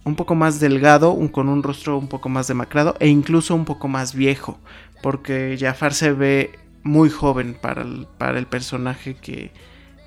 [0.06, 3.88] un poco más delgado, con un rostro un poco más demacrado e incluso un poco
[3.88, 4.60] más viejo,
[5.02, 9.52] porque Jafar se ve muy joven para el, para el personaje que,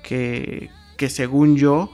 [0.01, 1.93] que, que según yo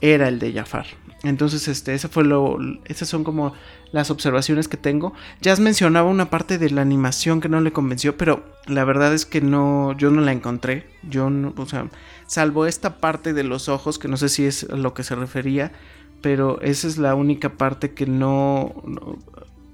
[0.00, 0.86] era el de Jafar.
[1.24, 2.56] Entonces, este, ese fue lo,
[2.86, 3.52] esas son como
[3.92, 5.12] las observaciones que tengo.
[5.42, 9.26] Ya mencionaba una parte de la animación que no le convenció, pero la verdad es
[9.26, 10.86] que no, yo no la encontré.
[11.02, 11.90] Yo no, o sea,
[12.26, 15.16] salvo esta parte de los ojos, que no sé si es a lo que se
[15.16, 15.72] refería,
[16.22, 19.18] pero esa es la única parte que no, no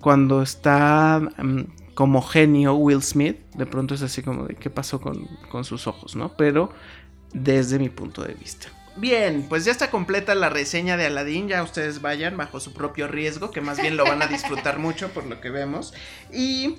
[0.01, 1.61] cuando está mm,
[1.97, 5.87] como genio Will Smith, de pronto es así como de qué pasó con, con sus
[5.87, 6.37] ojos, ¿no?
[6.37, 6.71] Pero
[7.33, 8.69] desde mi punto de vista.
[8.97, 11.49] Bien, pues ya está completa la reseña de Aladdin.
[11.49, 15.09] Ya ustedes vayan bajo su propio riesgo, que más bien lo van a disfrutar mucho
[15.09, 15.95] por lo que vemos.
[16.31, 16.77] Y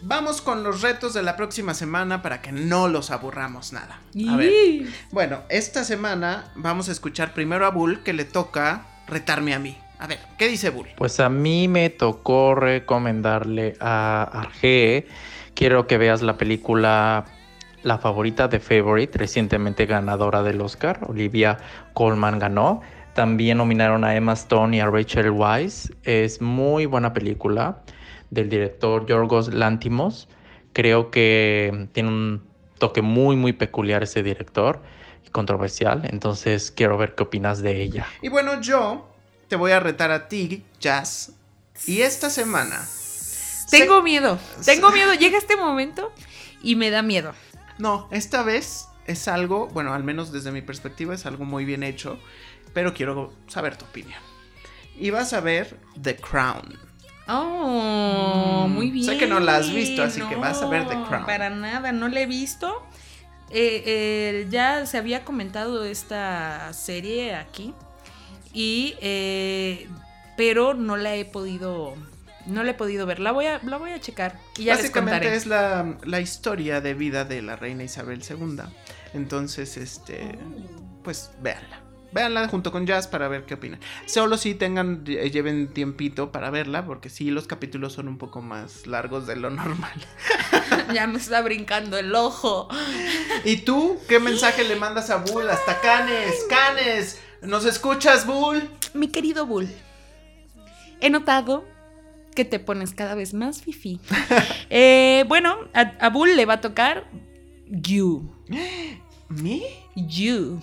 [0.00, 4.00] vamos con los retos de la próxima semana para que no los aburramos nada.
[4.28, 4.86] A ver.
[5.10, 9.76] Bueno, esta semana vamos a escuchar primero a Bull que le toca retarme a mí.
[10.02, 10.88] A ver, ¿qué dice Bull?
[10.96, 15.06] Pues a mí me tocó recomendarle a Arge.
[15.54, 17.24] Quiero que veas la película
[17.84, 20.98] La favorita de Favorite, recientemente ganadora del Oscar.
[21.06, 21.58] Olivia
[21.94, 22.80] Colman ganó.
[23.14, 25.92] También nominaron a Emma Stone y a Rachel Weisz.
[26.02, 27.84] Es muy buena película
[28.30, 30.28] del director Yorgos Lantimos.
[30.72, 32.42] Creo que tiene un
[32.78, 34.82] toque muy, muy peculiar ese director
[35.24, 36.02] y controversial.
[36.10, 38.08] Entonces quiero ver qué opinas de ella.
[38.20, 39.11] Y bueno, yo
[39.52, 41.32] te voy a retar a ti, Jazz.
[41.86, 42.88] Y esta semana...
[43.70, 45.12] Tengo miedo, tengo miedo.
[45.12, 46.10] Llega este momento
[46.62, 47.34] y me da miedo.
[47.76, 51.82] No, esta vez es algo, bueno, al menos desde mi perspectiva es algo muy bien
[51.82, 52.18] hecho,
[52.72, 54.18] pero quiero saber tu opinión.
[54.98, 56.78] Y vas a ver The Crown.
[57.28, 59.18] Oh, Mm, muy sé bien.
[59.18, 61.26] que no la has visto, así que vas a ver The Crown.
[61.26, 62.86] Para nada, no la he visto.
[63.50, 67.74] Eh, eh, ya se había comentado esta serie aquí.
[68.52, 69.88] Y les
[70.36, 71.94] pero no la he podido.
[72.46, 73.20] No la he podido ver.
[73.20, 74.38] La voy a, la voy a checar.
[74.58, 75.36] Y ya les Básicamente contaré.
[75.36, 78.62] es la, la historia de vida de la reina Isabel II.
[79.14, 80.38] Entonces, este,
[81.04, 81.80] pues véanla.
[82.12, 83.80] Véanla junto con Jazz para ver qué opinan.
[84.06, 88.42] Solo si tengan, eh, lleven tiempito para verla, porque sí, los capítulos son un poco
[88.42, 90.06] más largos de lo normal.
[90.92, 92.68] ya me está brincando el ojo.
[93.44, 95.48] ¿Y tú qué mensaje le mandas a Bull?
[95.48, 97.20] Hasta Canes, Canes.
[97.42, 98.68] ¿Nos escuchas, Bull?
[98.94, 99.68] Mi querido Bull,
[101.00, 101.64] he notado
[102.34, 104.00] que te pones cada vez más fifi.
[104.74, 107.04] Eh, bueno, a, a Bull le va a tocar
[107.68, 108.32] You.
[109.28, 109.60] ¿Me?
[109.94, 110.62] You.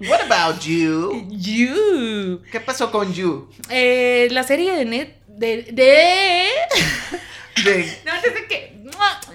[0.00, 1.26] What about you?
[1.30, 2.42] You.
[2.50, 3.48] ¿Qué pasó con you?
[3.70, 5.16] Eh, la serie de net.
[5.26, 5.62] De.
[5.72, 6.48] de...
[7.64, 8.12] De, No,
[8.48, 8.82] que.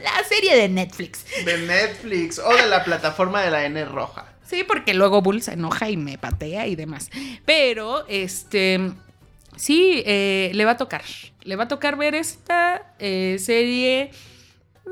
[0.04, 1.24] La serie de Netflix.
[1.45, 4.27] de Netflix o de la plataforma de la N roja.
[4.50, 7.10] Sí, porque luego Bull se enoja y me patea y demás.
[7.45, 8.91] Pero, este.
[9.58, 11.02] Sí, eh, le va a tocar.
[11.43, 14.12] Le va a tocar ver esta eh, serie.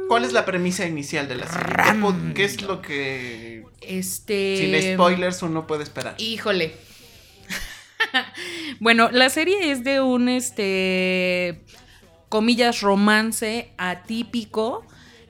[0.10, 1.74] ¿Cuál es la premisa inicial de la serie?
[1.86, 4.58] ¿Qué po- ¿Qué es lo que Este.
[4.58, 6.16] sin spoilers uno puede esperar?
[6.18, 6.74] Híjole.
[8.80, 11.62] bueno, la serie es de un este
[12.30, 14.86] comillas romance atípico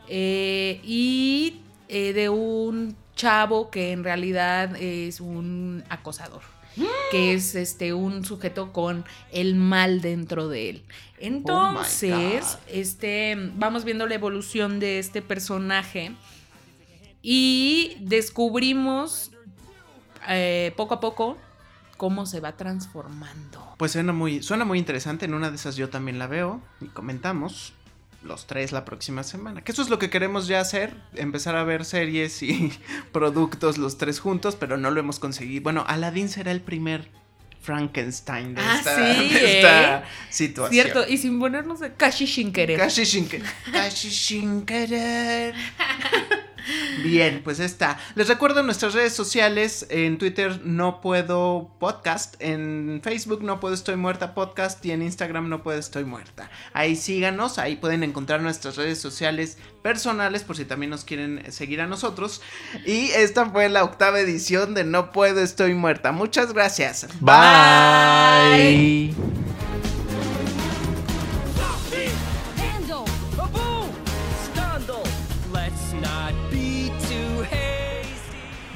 [0.10, 1.58] eh, y
[1.88, 6.42] eh, de un chavo que en realidad es un acosador
[7.12, 10.84] que es este un sujeto con el mal dentro de él.
[11.20, 12.60] Entonces, God.
[12.68, 16.12] este vamos viendo la evolución de este personaje
[17.22, 19.32] y descubrimos
[20.28, 21.38] eh, poco a poco
[21.98, 23.76] cómo se va transformando.
[23.78, 25.26] Pues suena muy, suena muy interesante.
[25.26, 27.74] En una de esas yo también la veo y comentamos
[28.26, 29.62] los tres la próxima semana.
[29.62, 32.74] Que eso es lo que queremos ya hacer, empezar a ver series y
[33.12, 35.64] productos los tres juntos, pero no lo hemos conseguido.
[35.64, 37.10] Bueno, Aladdin será el primer
[37.62, 40.04] Frankenstein de Ah, esta, sí, de esta ¿eh?
[40.30, 40.72] situación.
[40.84, 42.78] Cierto, y sin ponernos de casi sin querer.
[42.80, 45.56] Casi sin, que- casi sin querer.
[47.04, 48.00] Bien, pues está.
[48.16, 49.86] Les recuerdo nuestras redes sociales.
[49.90, 52.36] En Twitter no puedo podcast.
[52.40, 54.86] En Facebook no puedo estoy muerta podcast.
[54.86, 56.50] Y en Instagram no puedo estoy muerta.
[56.74, 57.58] Ahí síganos.
[57.60, 62.42] Ahí pueden encontrar nuestras redes sociales personales por si también nos quieren seguir a nosotros.
[62.86, 66.12] Y esta fue la octava edición de No puedo estoy muerta.
[66.12, 67.08] Muchas gracias.
[67.20, 67.36] Bye.
[68.56, 69.16] Handle,